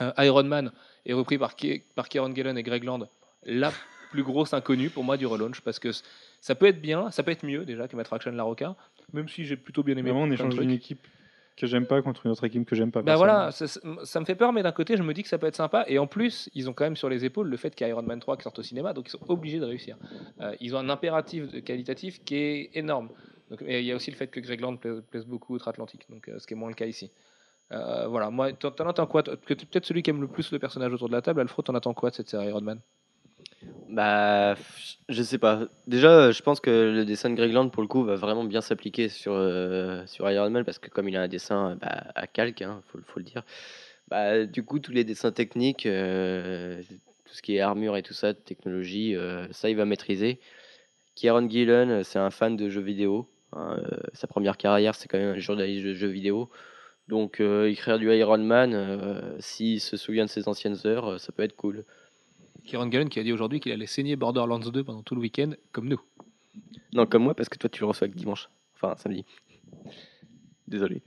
[0.00, 0.70] Euh, Iron Man
[1.04, 3.08] est repris par, Kieron Gillen et Greg Land.
[3.44, 3.72] La
[4.12, 5.90] plus grosse inconnue pour moi du relaunch, parce que
[6.40, 8.76] ça peut être bien, ça peut être mieux déjà que Matt Fraction La Roca,
[9.12, 10.10] même si j'ai plutôt bien aimé.
[10.10, 11.06] Vraiment, on échange d'une équipe
[11.56, 13.02] que j'aime pas contre une autre équipe que j'aime pas.
[13.02, 15.46] Bah voilà, ça, me fait peur, mais d'un côté, je me dis que ça peut
[15.46, 15.84] être sympa.
[15.88, 17.92] Et en plus, ils ont quand même sur les épaules le fait qu'il y a
[17.92, 19.96] Iron Man 3 qui sort au cinéma, donc ils sont obligés de réussir.
[20.40, 23.08] Euh, ils ont un impératif qualitatif qui est énorme.
[23.50, 26.06] Donc, et il y a aussi le fait que Greg Land plaise, plaise beaucoup outre-Atlantique,
[26.10, 27.10] donc euh, ce qui est moins le cas ici.
[27.72, 30.92] Euh, voilà, moi, t'en t'en attends quoi peut-être celui qui aime le plus le personnage
[30.92, 31.40] autour de la table.
[31.40, 32.80] Alfred, t'en attends quoi de cette série Iron Man?
[33.88, 34.56] Bah,
[35.08, 35.68] je sais pas.
[35.86, 38.60] Déjà, je pense que le dessin de Greg Land, pour le coup, va vraiment bien
[38.60, 42.26] s'appliquer sur, euh, sur Iron Man, parce que comme il a un dessin bah, à
[42.26, 43.44] calque, hein, faut, faut le dire,
[44.08, 46.82] bah, du coup, tous les dessins techniques, euh,
[47.24, 50.40] tout ce qui est armure et tout ça, technologie, euh, ça, il va maîtriser.
[51.14, 53.28] Kieron Gillen, c'est un fan de jeux vidéo.
[53.52, 56.50] hein, euh, sa première carrière, c'est quand même un journaliste de jeux vidéo.
[57.08, 61.18] Donc, euh, écrire du Iron Man, euh, s'il se souvient de ses anciennes heures, euh,
[61.18, 61.84] ça peut être cool.
[62.66, 65.50] Kieran Gillen qui a dit aujourd'hui qu'il allait saigner Borderlands 2 pendant tout le week-end,
[65.72, 66.00] comme nous.
[66.92, 68.48] Non, comme moi, parce que toi, tu le reçois que dimanche.
[68.74, 69.24] Enfin, samedi.
[70.68, 71.02] Désolé.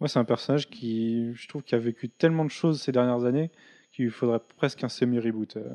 [0.00, 3.24] Moi, c'est un personnage qui, je trouve, qui a vécu tellement de choses ces dernières
[3.24, 3.50] années
[3.92, 5.68] qu'il faudrait presque un semi-reboot euh,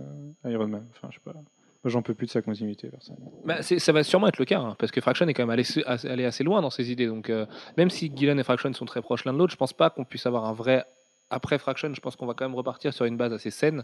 [0.49, 0.87] Iron Man.
[0.91, 1.33] Enfin, je sais pas.
[1.33, 1.43] Moi,
[1.91, 3.31] j'en peux plus de sa continuité, personnellement.
[3.45, 5.63] Bah, ça va sûrement être le cas, hein, parce que Fraction est quand même allé,
[5.63, 7.05] su- assez- allé assez loin dans ses idées.
[7.05, 7.45] Donc, euh,
[7.77, 10.05] même si Gillen et Fraction sont très proches l'un de l'autre, je pense pas qu'on
[10.05, 10.85] puisse avoir un vrai
[11.29, 11.93] après Fraction.
[11.93, 13.83] Je pense qu'on va quand même repartir sur une base assez saine,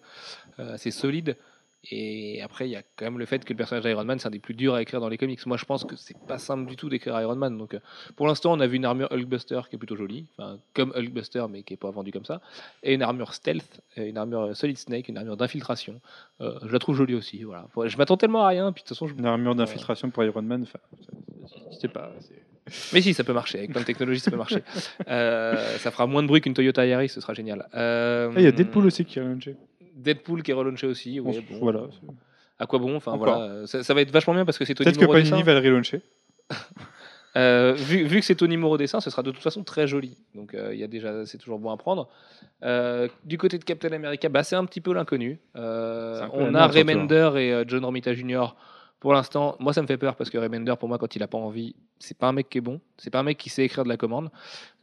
[0.59, 1.37] euh, assez solide.
[1.89, 4.27] Et après, il y a quand même le fait que le personnage d'Iron Man, c'est
[4.27, 5.43] un des plus durs à écrire dans les comics.
[5.47, 7.57] Moi, je pense que c'est pas simple du tout d'écrire Iron Man.
[7.57, 7.79] Donc, euh,
[8.15, 11.43] pour l'instant, on a vu une armure Hulkbuster qui est plutôt jolie, enfin, comme Hulkbuster,
[11.49, 12.39] mais qui est pas vendue comme ça,
[12.83, 15.99] et une armure Stealth, une armure Solid Snake, une armure d'infiltration.
[16.41, 17.41] Euh, je la trouve jolie aussi.
[17.41, 17.65] Voilà.
[17.87, 20.43] Je m'attends tellement à rien, puis de toute façon, je Une armure d'infiltration pour Iron
[20.43, 20.79] Man, enfin,
[21.71, 22.11] je sais pas.
[22.19, 22.43] c'est-
[22.93, 23.59] Mais si, ça peut marcher.
[23.59, 24.63] Avec plein de technologies, ça peut marcher.
[25.07, 27.67] Euh, ça fera moins de bruit qu'une Toyota Yaris, ce sera génial.
[27.75, 29.55] Euh, Ah, il y a Deadpool aussi qui est relaunché.
[29.95, 31.19] Deadpool qui est relaunché aussi.
[31.19, 31.59] Bon, oui, bon.
[31.59, 31.81] Voilà.
[32.59, 33.37] À quoi bon Enfin Encore.
[33.39, 35.11] voilà, ça, ça va être vachement bien parce que c'est Tony Peut-être que.
[35.11, 36.01] Panini va le relauncher.
[37.37, 39.87] Euh, vu, vu que c'est Tony Moore au dessin, ce sera de toute façon très
[39.87, 40.17] joli.
[40.35, 42.09] Donc euh, il y a déjà, c'est toujours bon à prendre.
[42.63, 45.39] Euh, du côté de Captain America, bah, c'est un petit peu l'inconnu.
[45.55, 48.47] Euh, on a Remender et euh, John Romita Jr.
[49.01, 51.27] Pour l'instant, moi ça me fait peur parce que Remender, pour moi, quand il a
[51.27, 52.79] pas envie, c'est pas un mec qui est bon.
[52.97, 54.29] C'est pas un mec qui sait écrire de la commande.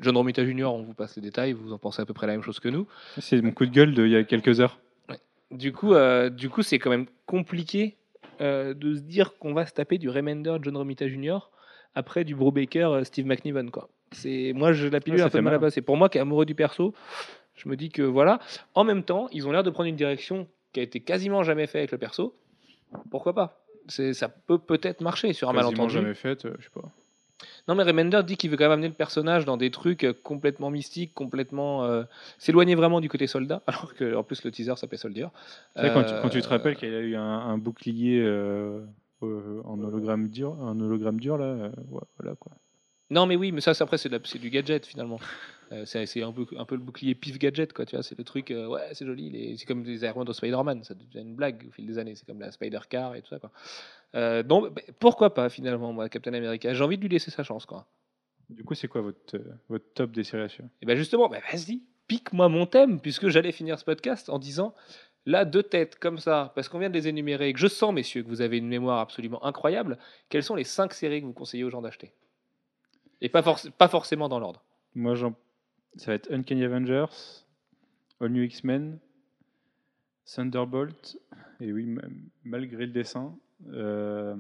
[0.01, 0.65] John Romita Jr.
[0.65, 2.69] On vous passe les détails, vous en pensez à peu près la même chose que
[2.69, 2.87] nous.
[3.19, 4.79] C'est mon coup de gueule d'il y a quelques heures.
[5.51, 7.97] Du coup, euh, du coup, c'est quand même compliqué
[8.43, 11.39] euh, de se dire qu'on va se taper du Remender John Romita Jr.
[11.95, 13.89] après du Brubaker euh, Steve McNiven quoi.
[14.13, 15.67] C'est moi je la pilule Ouais, un peu mal à mal.
[15.69, 15.81] passer.
[15.81, 16.93] Pour moi qui est amoureux du perso,
[17.55, 18.41] je me dis que voilà.
[18.75, 21.67] En même temps, ils ont l'air de prendre une direction qui a été quasiment jamais
[21.67, 22.35] faite avec le perso.
[23.11, 23.65] Pourquoi pas?
[23.89, 25.95] Ça peut peut-être marcher sur un malentendu.
[25.95, 26.91] jamais faite, euh, je sais pas.
[27.69, 30.13] Non, mais Remender dit qu'il veut quand même amener le personnage dans des trucs euh,
[30.13, 32.03] complètement mystiques, complètement euh,
[32.39, 35.27] s'éloigner vraiment du côté soldat, alors que en plus le teaser s'appelle Soldier.
[35.77, 38.81] Vrai, quand, tu, quand tu te Euh, rappelles qu'il a eu un, un bouclier euh,
[39.23, 41.71] euh, en hologramme dur, un hologramme dur là, euh,
[42.19, 42.53] voilà quoi.
[43.11, 45.19] Non, mais oui, mais ça, c'est- après, c'est du gadget finalement.
[45.71, 47.85] Euh, c'est un peu, un peu le bouclier pif gadget, quoi.
[47.85, 49.57] Tu vois, c'est le truc, euh, ouais, c'est joli.
[49.59, 52.15] C'est comme les aéroplanes de Spider-Man, ça devient une blague au fil des années.
[52.15, 53.51] C'est comme la Spider Car et tout ça, quoi.
[54.15, 57.43] Euh, donc, bah, pourquoi pas finalement, moi, Captain America J'ai envie de lui laisser sa
[57.43, 57.87] chance, quoi.
[58.49, 59.39] Du coup, c'est quoi votre,
[59.69, 60.51] votre top des séries
[60.81, 64.75] Et ben justement, bah, vas-y, pique-moi mon thème, puisque j'allais finir ce podcast en disant
[65.27, 67.93] là, deux têtes comme ça, parce qu'on vient de les énumérer, et que je sens,
[67.93, 69.99] messieurs, que vous avez une mémoire absolument incroyable.
[70.31, 72.15] Quelles sont les cinq séries que vous conseillez aux gens d'acheter?
[73.21, 74.63] Et pas, forc- pas forcément dans l'ordre.
[74.95, 75.35] Moi, j'en-
[75.99, 77.45] ça va être Uncanny Avengers,
[78.21, 78.99] All New X-Men,
[80.25, 81.19] Thunderbolt,
[81.61, 82.03] et oui, ma-
[82.45, 83.37] malgré le dessin,
[83.73, 84.37] euh,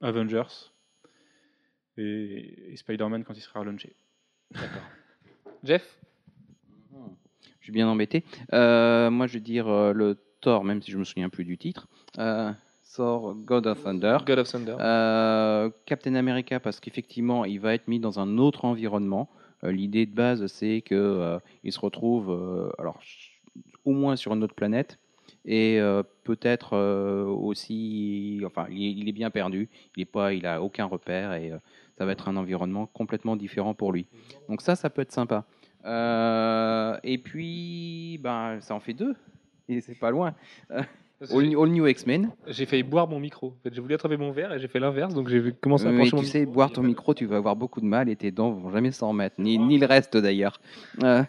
[0.00, 0.70] Avengers
[1.96, 3.94] et, et Spider-Man quand il sera relaunché.
[5.62, 5.98] Jeff?
[7.58, 8.24] Je suis bien embêté.
[8.54, 11.58] Euh, moi, je vais dire euh, le Thor, même si je me souviens plus du
[11.58, 11.86] titre.
[12.18, 12.50] Euh,
[12.94, 14.18] Thor, God of Thunder.
[14.26, 14.76] God of Thunder.
[14.80, 19.28] Euh, Captain America, parce qu'effectivement, il va être mis dans un autre environnement.
[19.64, 21.38] Euh, L'idée de base, c'est que euh,
[21.68, 22.30] se retrouve.
[22.30, 23.00] euh, alors,
[23.84, 24.98] au moins sur une autre planète.
[25.46, 25.80] Et
[26.24, 26.76] peut-être
[27.24, 29.70] aussi, enfin, il est, bien perdu.
[29.96, 30.04] Il est
[30.60, 31.50] aucun repère et
[31.96, 34.06] ça va être un environnement complètement différent pour lui.
[34.50, 35.46] Donc ça, ça peut être sympa.
[37.02, 39.16] Et puis, ben, ça en fait deux.
[39.68, 40.34] Et c'est pas loin.
[41.30, 42.30] All, All New X-Men.
[42.46, 43.48] J'ai failli boire mon micro.
[43.48, 45.90] En fait, j'ai voulu attraper mon verre et j'ai fait l'inverse, donc j'ai commencé à
[45.92, 46.52] Mais pencher tu mon sais, micro.
[46.54, 49.08] boire ton micro, tu vas avoir beaucoup de mal et tes dents vont jamais s'en
[49.10, 50.60] remettre, ni, ni le reste d'ailleurs.
[51.02, 51.22] Euh.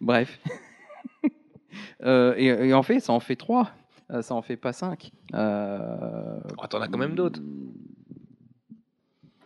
[0.00, 0.38] Bref.
[2.02, 3.70] Euh, et, et en fait, ça en fait trois.
[4.10, 5.12] Euh, ça en fait pas cinq.
[5.34, 7.40] Euh, Oh, T'en as quand même d'autres.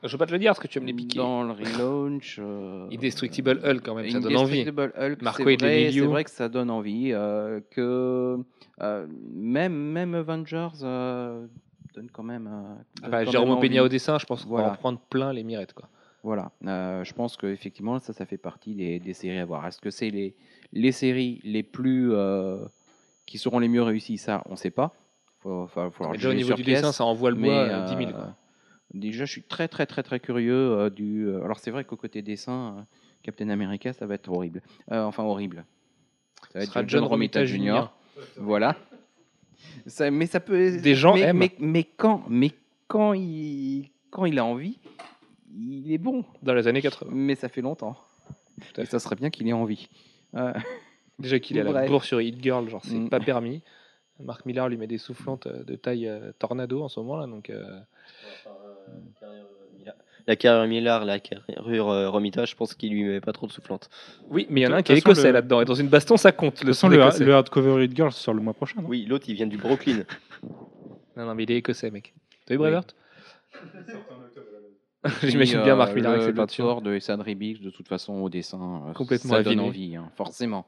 [0.04, 1.18] Je veux pas te le dire parce que tu me les piquer.
[1.18, 2.38] Dans le relaunch.
[2.38, 4.60] euh, Indestructible Hulk quand même, ça donne envie.
[4.60, 7.10] Indestructible Hulk, c'est vrai, c'est vrai que ça donne envie.
[7.12, 8.38] euh, que
[8.82, 11.46] euh, même même Avengers euh,
[11.94, 12.46] donne quand même.
[12.46, 15.00] euh, Ah donne bah, quand Jérôme Peña au dessin, je pense qu'on va en prendre
[15.00, 15.72] plein les mirettes.
[15.72, 15.88] Quoi.
[16.22, 19.66] Voilà, euh, je pense qu'effectivement, ça, ça fait partie des, des séries à voir.
[19.66, 20.34] Est-ce que c'est les,
[20.72, 22.12] les séries les plus.
[22.12, 22.64] euh,
[23.26, 24.18] qui seront les mieux réussies?
[24.18, 24.92] Ça, on ne sait pas.
[25.40, 28.10] Faut, faut, faut déjà au niveau du dessin, ça envoie le bois euh, 10 000.
[28.12, 28.34] Quoi.
[28.94, 31.26] Déjà, je suis très, très, très, très curieux euh, du.
[31.26, 32.82] euh, alors, c'est vrai qu'au côté dessin, euh,
[33.22, 34.62] Captain America, ça va être horrible.
[34.92, 35.64] Euh, enfin, horrible.
[36.52, 37.90] Ça Ce sera John Romita Jr.
[38.36, 38.76] Voilà.
[39.86, 40.78] Ça- mais ça peut.
[40.80, 41.38] Des gens mais, aiment.
[41.38, 42.50] Mais, mais quand, mais
[42.86, 44.78] quand il, quand il a envie,
[45.56, 46.24] il est bon.
[46.42, 47.10] Dans les années 80.
[47.12, 47.96] Mais ça fait longtemps.
[48.78, 49.88] Et ça serait bien qu'il ait envie.
[50.36, 50.52] Euh,
[51.18, 53.08] Déjà qu'il est à la bourre sur Hit Girl, genre c'est Mm.
[53.08, 53.62] pas permis.
[54.20, 57.50] Marc Millar lui met des soufflantes de taille euh, tornado en ce moment là, donc
[57.50, 57.64] euh,
[60.26, 63.52] La carrure Millard, la carrure euh, Romita, je pense qu'il lui met pas trop de
[63.52, 63.90] soufflante.
[64.30, 65.88] oui, mais il y en a un qui est écossais le- là-dedans et dans une
[65.88, 66.64] baston ça compte.
[66.64, 68.80] Le son le, le hardcover Hit Girl sort le mois prochain.
[68.80, 68.88] non?
[68.88, 70.04] Oui, l'autre il vient du Brooklyn.
[71.16, 72.12] Non, non, mais il est écossais, mec.
[72.44, 72.70] T'as vu Oui.
[72.70, 72.96] Braveheart?
[75.22, 76.64] J'imagine bien Marc Millar avec euh, ses le, le peintures.
[76.64, 80.10] sort de Essad Ribic, de toute façon, au dessin, euh, Complètement ça donne envie, hein,
[80.16, 80.66] forcément.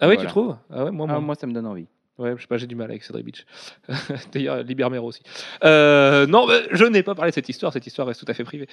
[0.00, 0.20] Ah oui, Voilà.
[0.20, 0.56] tu trouves?
[0.70, 1.20] Ah ouais, moi, Ah, moi.
[1.20, 1.88] moi, ça me donne envie.
[2.18, 3.44] Ouais, je sais pas, j'ai du mal avec Cedric Beach.
[4.32, 5.20] D'ailleurs, Libermero aussi.
[5.64, 7.74] Euh, non, je n'ai pas parlé de cette histoire.
[7.74, 8.68] Cette histoire reste tout à fait privée.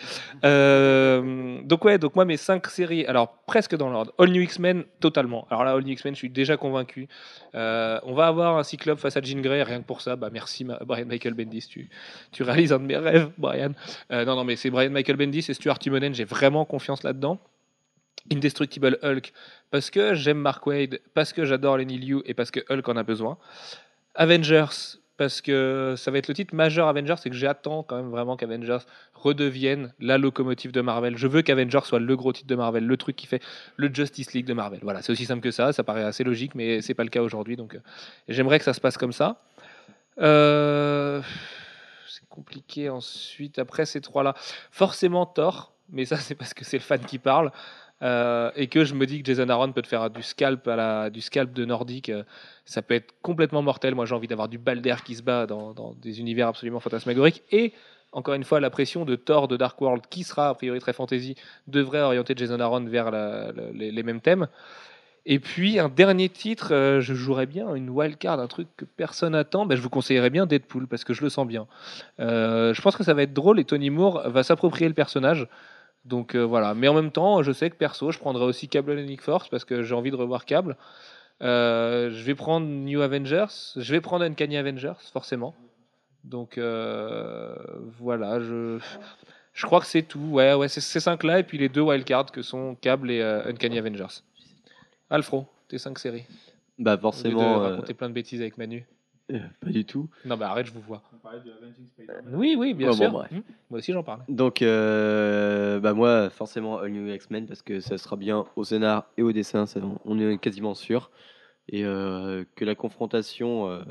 [0.46, 4.14] Euh, donc ouais, donc moi mes cinq séries, alors presque dans l'ordre.
[4.18, 5.46] All New X-Men, totalement.
[5.50, 7.10] Alors là, All New X-Men, je suis déjà convaincu.
[7.54, 10.16] Euh, on va avoir un Cyclope face à Jean Grey, rien que pour ça.
[10.16, 11.89] Bah merci Brian Michael Bendis, tu,
[12.32, 13.72] tu réalises un de mes rêves, Brian.
[14.10, 17.39] Non, non, mais c'est Brian Michael Bendis et Stuart Timonen, j'ai vraiment confiance là-dedans.
[18.32, 19.34] Indestructible Hulk,
[19.70, 22.95] parce que j'aime Mark Wade, parce que j'adore Lenny Liu et parce que Hulk en
[22.95, 23.38] a besoin.
[24.16, 28.09] Avengers, parce que ça va être le titre majeur Avengers, c'est que j'attends quand même
[28.09, 28.80] vraiment qu'Avengers
[29.14, 31.18] redevienne la locomotive de Marvel.
[31.18, 33.41] Je veux qu'Avengers soit le gros titre de Marvel, le truc qui fait
[33.76, 34.80] le Justice League de Marvel.
[34.82, 37.22] Voilà, c'est aussi simple que ça, ça paraît assez logique, mais c'est pas le cas
[37.22, 37.80] aujourd'hui, donc euh,
[38.28, 39.41] j'aimerais que ça se passe comme ça.
[40.20, 41.22] Euh,
[42.07, 44.34] c'est compliqué ensuite, après ces trois-là,
[44.72, 47.51] forcément Thor, mais ça c'est parce que c'est le fan qui parle.
[48.04, 50.70] Euh, et que je me dis que Jason Aaron peut te faire du scalp
[51.12, 52.24] du de nordique, euh,
[52.66, 53.95] ça peut être complètement mortel.
[53.95, 57.43] Moi, j'ai envie d'avoir du Balder qui se bat dans, des univers absolument fantasmagoriques.
[57.51, 57.74] Et
[58.12, 60.91] encore une fois, la pression de Thor de Dark World, qui sera a priori très
[60.91, 61.36] fantasy,
[61.68, 63.10] devrait orienter Jason Aaron vers
[63.74, 64.47] les, mêmes thèmes.
[65.26, 69.34] Et puis un dernier titre, euh, je jouerais bien une wildcard, un truc que personne
[69.34, 69.66] attend.
[69.66, 71.68] Ben, je vous conseillerais bien Deadpool parce que je le sens bien.
[72.20, 75.47] Je pense que ça va être drôle et Tony Moore va s'approprier le personnage.
[76.06, 78.99] Donc euh, voilà, mais en même temps, je sais que perso, je prendrai aussi Cable
[78.99, 80.76] et Nick Force parce que j'ai envie de revoir Cable.
[81.41, 83.45] Euh, je vais prendre New Avengers,
[83.76, 85.56] je vais prendre Uncanny Avengers, forcément.
[86.24, 87.56] Donc euh,
[87.99, 88.80] voilà, je,
[89.54, 90.20] je crois que c'est tout.
[90.20, 93.80] Ouais, ouais, c'est ces cinq-là et puis les deux wildcards que sont Cable et Uncanny
[93.80, 94.22] Avengers.
[95.10, 96.26] Alfro, tes cinq séries.
[96.80, 98.86] Bah de forcément, euh, raconter plein de bêtises avec Manu.
[99.32, 100.10] Euh, pas du tout.
[100.26, 101.02] Non, bah arrête, je vous vois.
[102.34, 103.12] Oui, oui, bien Ouais, bon, sûr.
[103.12, 103.32] bref.
[103.32, 104.24] Hmm, Moi aussi, j'en parle.
[104.28, 109.10] Donc, euh, bah moi, forcément, All New X-Men, parce que ça sera bien au scénar
[109.18, 111.12] et au dessin, ça, on est quasiment sûr.
[111.70, 113.84] Et euh, que la confrontation, euh,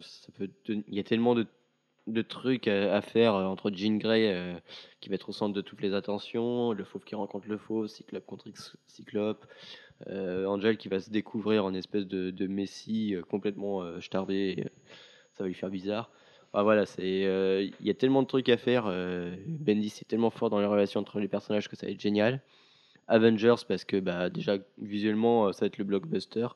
[0.00, 1.46] ça peut il y a tellement de,
[2.06, 4.54] de trucs à, à faire euh, entre Jean Grey, euh,
[5.00, 7.86] qui va être au centre de toutes les attentions, le fauve qui rencontre le fauve,
[7.86, 9.48] Cyclope contre X- Cyclope, euh,
[10.46, 14.68] Angel qui va se découvrir en espèce de, de messie euh, complètement euh, starbé, euh,
[15.32, 16.10] ça va lui faire bizarre.
[16.52, 18.86] Ah, voilà, c'est euh, il y a tellement de trucs à faire.
[18.86, 22.00] euh, Bendis est tellement fort dans les relations entre les personnages que ça va être
[22.00, 22.40] génial.
[23.08, 26.48] Avengers parce que bah déjà visuellement euh, ça va être le blockbuster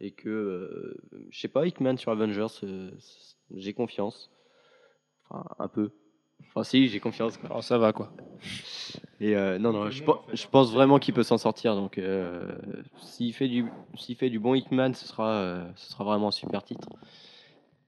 [0.00, 0.96] et que euh,
[1.30, 2.90] je sais pas Hickman sur Avengers euh,
[3.54, 4.30] j'ai confiance.
[5.28, 5.90] Enfin un peu.
[6.48, 7.48] Enfin si j'ai confiance quoi.
[7.50, 8.12] Alors, ça va, quoi.
[9.20, 12.52] Et euh, non non je, pen- je pense vraiment qu'il peut s'en sortir donc euh,
[13.00, 13.66] s'il fait du
[13.96, 16.88] s'il fait du bon Hickman ce sera euh, ce sera vraiment un super titre.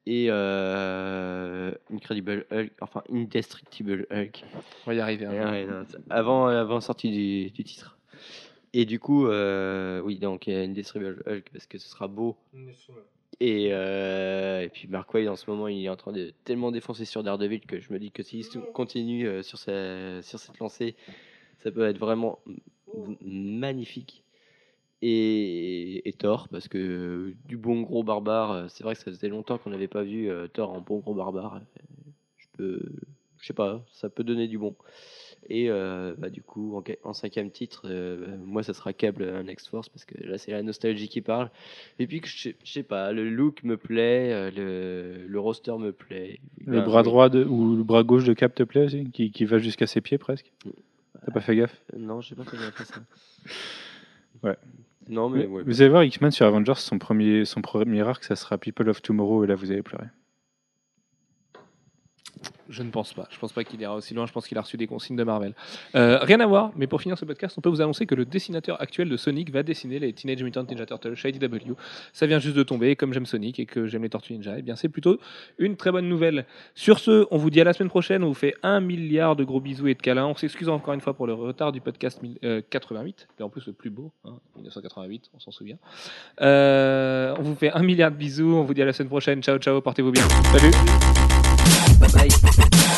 [0.07, 4.45] Et euh, Incredible Hulk, enfin Indestructible Hulk,
[4.87, 5.27] On va y arriver.
[5.27, 5.51] hein.
[5.53, 7.97] Ouais, non, avant, avant la sortie du, du titre.
[8.73, 12.37] Et du coup, euh, oui, donc Indestructible Hulk parce que ce sera beau.
[13.41, 16.71] Et, euh, et puis Mark Waid en ce moment, il est en train de tellement
[16.71, 20.59] défoncer sur Daredevil que je me dis que s'il continue euh, sur, sa, sur cette
[20.59, 20.95] lancée,
[21.59, 22.41] ça peut être vraiment
[23.23, 24.25] magnifique.
[25.01, 29.29] Et, et Thor, parce que euh, du bon gros barbare, c'est vrai que ça faisait
[29.29, 31.63] longtemps qu'on n'avait pas vu Thor en bon gros barbare.
[32.37, 32.83] Je peux,
[33.39, 34.77] je sais pas, ça peut donner du bon.
[35.49, 39.47] Et euh, bah, du coup, en, cinquième titre, euh, bah, moi, ça sera Cable un
[39.49, 41.51] X-Force parce que là, c'est la nostalgie qui parle.
[41.99, 45.77] Et puis, je sais- je sais pas, le look me plaît, euh, le, le roster
[45.79, 46.39] me plaît.
[46.67, 49.45] Le bras droit de, ou le bras gauche de Cap te plaît aussi qui, qui
[49.45, 50.53] va jusqu'à ses pieds presque?
[51.25, 51.77] T'as pas fait gaffe?
[51.97, 53.01] Non, j'ai pas fait gaffe à ça.
[54.43, 54.57] Ouais.
[55.09, 55.65] Non, mais ouais.
[55.65, 59.03] vous allez voir, X-Men sur Avengers, son premier, son premier arc, ça sera People of
[59.03, 60.07] Tomorrow, et là vous allez pleurer.
[62.71, 63.27] Je ne pense pas.
[63.31, 64.25] Je pense pas qu'il ira aussi loin.
[64.27, 65.53] Je pense qu'il a reçu des consignes de Marvel.
[65.97, 68.25] Euh, rien à voir, mais pour finir ce podcast, on peut vous annoncer que le
[68.25, 71.75] dessinateur actuel de Sonic va dessiner les Teenage Mutant Ninja Turtles chez IDW.
[72.13, 72.91] Ça vient juste de tomber.
[72.91, 75.19] Et comme j'aime Sonic et que j'aime les Tortues Ninja, eh bien c'est plutôt
[75.59, 76.47] une très bonne nouvelle.
[76.75, 78.23] Sur ce, on vous dit à la semaine prochaine.
[78.23, 80.27] On vous fait un milliard de gros bisous et de câlins.
[80.27, 83.49] On s'excuse encore une fois pour le retard du podcast mille- euh, 88, et en
[83.49, 85.77] plus le plus beau, hein, 1988, on s'en souvient.
[86.41, 88.55] Euh, on vous fait un milliard de bisous.
[88.55, 89.43] On vous dit à la semaine prochaine.
[89.43, 90.25] Ciao, ciao, portez-vous bien.
[90.53, 91.30] Salut.
[92.01, 92.90] Bye.